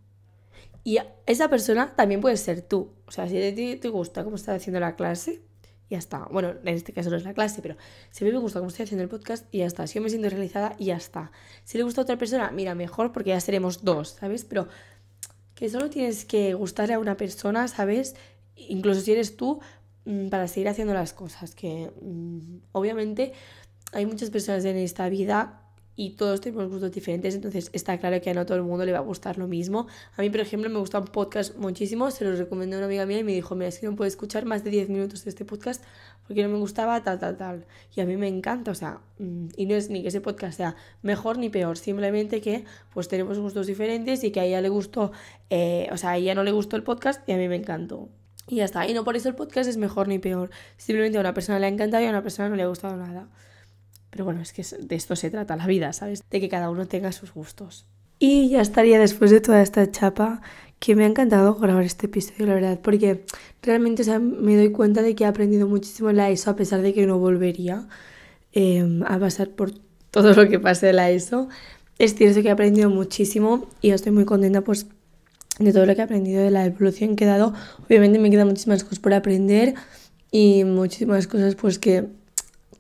Y 0.84 0.98
esa 1.26 1.48
persona 1.48 1.94
también 1.94 2.20
puede 2.20 2.36
ser 2.36 2.62
tú. 2.62 2.92
O 3.06 3.12
sea, 3.12 3.28
si 3.28 3.40
a 3.42 3.54
ti 3.54 3.76
te 3.76 3.88
gusta 3.88 4.24
cómo 4.24 4.36
estás 4.36 4.56
haciendo 4.56 4.80
la 4.80 4.96
clase, 4.96 5.42
ya 5.92 5.98
está. 5.98 6.26
Bueno, 6.30 6.54
en 6.64 6.68
este 6.68 6.92
caso 6.92 7.10
no 7.10 7.16
es 7.16 7.24
la 7.24 7.34
clase, 7.34 7.60
pero 7.62 7.76
si 8.10 8.24
a 8.24 8.26
mí 8.26 8.32
me 8.32 8.38
gusta 8.38 8.58
cómo 8.58 8.68
estoy 8.68 8.84
haciendo 8.84 9.02
el 9.04 9.10
podcast, 9.10 9.46
y 9.52 9.58
ya 9.58 9.66
está. 9.66 9.86
Si 9.86 9.96
yo 9.96 10.02
me 10.02 10.08
siento 10.08 10.28
realizada, 10.30 10.74
y 10.78 10.86
ya 10.86 10.96
está. 10.96 11.30
Si 11.64 11.78
le 11.78 11.84
gusta 11.84 12.00
a 12.00 12.04
otra 12.04 12.16
persona, 12.16 12.50
mira, 12.50 12.74
mejor 12.74 13.12
porque 13.12 13.30
ya 13.30 13.40
seremos 13.40 13.84
dos, 13.84 14.16
¿sabes? 14.18 14.44
Pero 14.44 14.68
que 15.54 15.68
solo 15.68 15.90
tienes 15.90 16.24
que 16.24 16.54
gustarle 16.54 16.94
a 16.94 16.98
una 16.98 17.16
persona, 17.16 17.68
¿sabes? 17.68 18.16
Incluso 18.56 19.02
si 19.02 19.12
eres 19.12 19.36
tú, 19.36 19.60
mm, 20.06 20.28
para 20.28 20.48
seguir 20.48 20.68
haciendo 20.68 20.94
las 20.94 21.12
cosas. 21.12 21.54
Que 21.54 21.92
mm, 22.00 22.56
obviamente 22.72 23.34
hay 23.92 24.06
muchas 24.06 24.30
personas 24.30 24.64
en 24.64 24.76
esta 24.78 25.08
vida 25.08 25.61
y 25.94 26.10
todos 26.10 26.40
tenemos 26.40 26.68
gustos 26.68 26.90
diferentes, 26.92 27.34
entonces 27.34 27.68
está 27.72 27.98
claro 27.98 28.20
que 28.20 28.30
a 28.30 28.34
no 28.34 28.46
todo 28.46 28.56
el 28.56 28.64
mundo 28.64 28.84
le 28.86 28.92
va 28.92 28.98
a 28.98 29.02
gustar 29.02 29.36
lo 29.36 29.46
mismo. 29.46 29.86
A 30.16 30.22
mí, 30.22 30.30
por 30.30 30.40
ejemplo, 30.40 30.70
me 30.70 30.78
gusta 30.78 30.98
un 30.98 31.06
podcast 31.06 31.56
muchísimo, 31.56 32.10
se 32.10 32.24
lo 32.24 32.34
recomendó 32.34 32.78
una 32.78 32.86
amiga 32.86 33.04
mía 33.04 33.18
y 33.18 33.24
me 33.24 33.32
dijo, 33.32 33.54
mira, 33.54 33.68
es 33.68 33.78
que 33.78 33.86
no 33.86 33.94
puedo 33.94 34.08
escuchar 34.08 34.46
más 34.46 34.64
de 34.64 34.70
10 34.70 34.88
minutos 34.88 35.24
de 35.24 35.30
este 35.30 35.44
podcast 35.44 35.82
porque 36.26 36.42
no 36.42 36.48
me 36.48 36.58
gustaba 36.58 37.02
tal, 37.02 37.18
tal, 37.18 37.36
tal. 37.36 37.66
Y 37.94 38.00
a 38.00 38.06
mí 38.06 38.16
me 38.16 38.28
encanta, 38.28 38.70
o 38.70 38.74
sea, 38.74 39.00
mm, 39.18 39.48
y 39.56 39.66
no 39.66 39.74
es 39.74 39.90
ni 39.90 40.02
que 40.02 40.08
ese 40.08 40.20
podcast 40.20 40.56
sea 40.56 40.76
mejor 41.02 41.36
ni 41.38 41.50
peor, 41.50 41.76
simplemente 41.76 42.40
que 42.40 42.64
pues 42.94 43.08
tenemos 43.08 43.38
gustos 43.38 43.66
diferentes 43.66 44.24
y 44.24 44.30
que 44.30 44.40
a 44.40 44.44
ella 44.44 44.60
le 44.60 44.68
gustó, 44.70 45.12
eh, 45.50 45.88
o 45.92 45.96
sea, 45.96 46.10
a 46.10 46.16
ella 46.16 46.34
no 46.34 46.42
le 46.42 46.52
gustó 46.52 46.76
el 46.76 46.84
podcast 46.84 47.28
y 47.28 47.32
a 47.32 47.36
mí 47.36 47.48
me 47.48 47.56
encantó. 47.56 48.08
Y 48.48 48.56
ya 48.56 48.64
está, 48.64 48.88
y 48.88 48.94
no 48.94 49.04
por 49.04 49.16
eso 49.16 49.28
el 49.28 49.34
podcast 49.34 49.68
es 49.68 49.76
mejor 49.76 50.08
ni 50.08 50.18
peor, 50.18 50.50
simplemente 50.76 51.18
a 51.18 51.20
una 51.20 51.34
persona 51.34 51.58
le 51.58 51.66
ha 51.66 51.68
encantado 51.68 52.02
y 52.02 52.06
a 52.06 52.10
una 52.10 52.22
persona 52.22 52.48
no 52.48 52.56
le 52.56 52.62
ha 52.62 52.66
gustado 52.66 52.96
nada. 52.96 53.28
Pero 54.12 54.26
bueno, 54.26 54.42
es 54.42 54.52
que 54.52 54.62
de 54.78 54.94
esto 54.94 55.16
se 55.16 55.30
trata 55.30 55.56
la 55.56 55.66
vida, 55.66 55.92
¿sabes? 55.94 56.22
De 56.30 56.38
que 56.38 56.50
cada 56.50 56.68
uno 56.68 56.86
tenga 56.86 57.12
sus 57.12 57.32
gustos. 57.32 57.86
Y 58.18 58.50
ya 58.50 58.60
estaría 58.60 59.00
después 59.00 59.30
de 59.30 59.40
toda 59.40 59.62
esta 59.62 59.90
chapa 59.90 60.42
que 60.78 60.94
me 60.94 61.04
ha 61.04 61.06
encantado 61.06 61.54
grabar 61.54 61.82
este 61.82 62.06
episodio, 62.06 62.46
la 62.46 62.54
verdad, 62.54 62.78
porque 62.80 63.24
realmente 63.62 64.04
me 64.20 64.54
doy 64.54 64.70
cuenta 64.70 65.00
de 65.00 65.14
que 65.14 65.24
he 65.24 65.26
aprendido 65.26 65.66
muchísimo 65.66 66.10
en 66.10 66.18
la 66.18 66.28
ESO, 66.28 66.50
a 66.50 66.56
pesar 66.56 66.82
de 66.82 66.92
que 66.92 67.06
no 67.06 67.18
volvería 67.18 67.88
em, 68.52 69.02
a 69.04 69.18
pasar 69.18 69.48
por 69.48 69.72
todo 70.10 70.34
lo 70.34 70.46
que 70.46 70.60
pase 70.60 70.90
en 70.90 70.96
la 70.96 71.10
ESO. 71.10 71.48
Es 71.98 72.14
cierto 72.14 72.42
que 72.42 72.48
he 72.48 72.50
aprendido 72.50 72.90
muchísimo 72.90 73.66
y 73.80 73.90
estoy 73.90 74.12
muy 74.12 74.26
contenta 74.26 74.60
pues 74.60 74.86
de 75.58 75.72
todo 75.72 75.86
lo 75.86 75.94
que 75.94 76.02
he 76.02 76.04
aprendido, 76.04 76.42
de 76.42 76.50
la 76.50 76.66
evolución 76.66 77.16
que 77.16 77.24
he 77.24 77.28
dado. 77.28 77.54
Obviamente 77.86 78.18
me 78.18 78.30
quedan 78.30 78.48
muchísimas 78.48 78.84
cosas 78.84 78.98
por 78.98 79.14
aprender 79.14 79.74
y 80.30 80.64
muchísimas 80.64 81.26
cosas 81.26 81.54
pues 81.54 81.78
que 81.78 82.08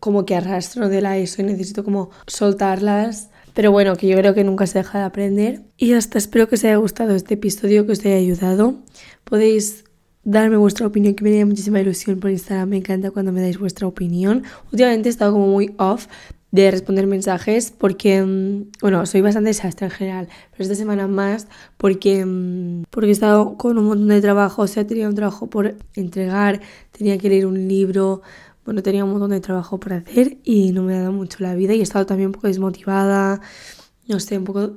como 0.02 0.26
que 0.26 0.34
arrastro 0.34 0.88
de 0.88 1.00
la 1.00 1.16
ESO 1.16 1.42
y 1.42 1.44
necesito 1.44 1.84
como 1.84 2.10
soltarlas. 2.26 3.30
Pero 3.54 3.70
bueno, 3.70 3.94
que 3.94 4.08
yo 4.08 4.16
creo 4.16 4.34
que 4.34 4.42
nunca 4.42 4.66
se 4.66 4.78
deja 4.78 4.98
de 4.98 5.04
aprender. 5.04 5.62
Y 5.76 5.92
hasta 5.92 6.18
espero 6.18 6.48
que 6.48 6.56
os 6.56 6.64
haya 6.64 6.74
gustado 6.74 7.14
este 7.14 7.34
episodio, 7.34 7.86
que 7.86 7.92
os 7.92 8.00
haya 8.00 8.16
ayudado. 8.16 8.80
Podéis 9.22 9.84
darme 10.24 10.56
vuestra 10.56 10.88
opinión, 10.88 11.14
que 11.14 11.22
me 11.22 11.30
haría 11.30 11.46
muchísima 11.46 11.80
ilusión 11.80 12.18
por 12.18 12.32
Instagram. 12.32 12.70
Me 12.70 12.78
encanta 12.78 13.12
cuando 13.12 13.30
me 13.30 13.42
dais 13.42 13.60
vuestra 13.60 13.86
opinión. 13.86 14.42
Últimamente 14.72 15.08
he 15.08 15.12
estado 15.12 15.34
como 15.34 15.46
muy 15.46 15.72
off 15.78 16.08
de 16.50 16.68
responder 16.72 17.06
mensajes 17.06 17.70
porque, 17.70 18.22
mm, 18.22 18.72
bueno, 18.80 19.06
soy 19.06 19.20
bastante 19.20 19.50
desastre 19.50 19.86
en 19.86 19.92
general, 19.92 20.28
pero 20.50 20.64
esta 20.64 20.74
semana 20.74 21.06
más 21.06 21.46
porque, 21.76 22.26
mm, 22.26 22.84
porque 22.90 23.08
he 23.08 23.12
estado 23.12 23.56
con 23.56 23.78
un 23.78 23.86
montón 23.86 24.08
de 24.08 24.20
trabajo, 24.20 24.62
o 24.62 24.66
sea, 24.66 24.86
tenía 24.86 25.08
un 25.08 25.14
trabajo 25.14 25.48
por 25.48 25.76
entregar, 25.94 26.60
tenía 26.90 27.16
que 27.18 27.28
leer 27.30 27.46
un 27.46 27.68
libro, 27.68 28.20
bueno, 28.64 28.82
tenía 28.82 29.04
un 29.04 29.10
montón 29.10 29.30
de 29.30 29.40
trabajo 29.40 29.78
por 29.78 29.92
hacer 29.92 30.38
y 30.44 30.72
no 30.72 30.82
me 30.82 30.94
ha 30.94 31.00
dado 31.00 31.12
mucho 31.12 31.38
la 31.40 31.54
vida 31.54 31.74
y 31.74 31.80
he 31.80 31.82
estado 31.82 32.06
también 32.06 32.28
un 32.28 32.32
poco 32.32 32.46
desmotivada, 32.46 33.40
no 34.08 34.20
sé, 34.20 34.38
un 34.38 34.44
poco, 34.44 34.74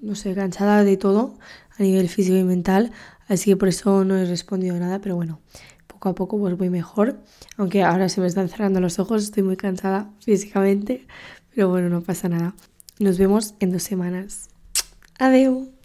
no 0.00 0.14
sé, 0.14 0.34
cansada 0.34 0.84
de 0.84 0.96
todo 0.96 1.38
a 1.78 1.82
nivel 1.82 2.08
físico 2.08 2.36
y 2.36 2.44
mental, 2.44 2.92
así 3.28 3.50
que 3.50 3.56
por 3.56 3.68
eso 3.68 4.04
no 4.04 4.16
he 4.16 4.24
respondido 4.24 4.78
nada, 4.78 5.00
pero 5.00 5.16
bueno, 5.16 5.40
poco 5.86 6.08
a 6.08 6.14
poco 6.14 6.38
pues 6.38 6.56
voy 6.56 6.70
mejor, 6.70 7.20
aunque 7.56 7.82
ahora 7.82 8.08
se 8.08 8.20
me 8.20 8.26
están 8.26 8.48
cerrando 8.48 8.80
los 8.80 8.98
ojos, 8.98 9.22
estoy 9.22 9.42
muy 9.42 9.56
cansada 9.56 10.10
físicamente, 10.20 11.06
pero 11.54 11.68
bueno, 11.68 11.88
no 11.88 12.00
pasa 12.00 12.28
nada. 12.28 12.54
Nos 12.98 13.18
vemos 13.18 13.54
en 13.60 13.72
dos 13.72 13.82
semanas. 13.82 14.50
Adiós. 15.18 15.79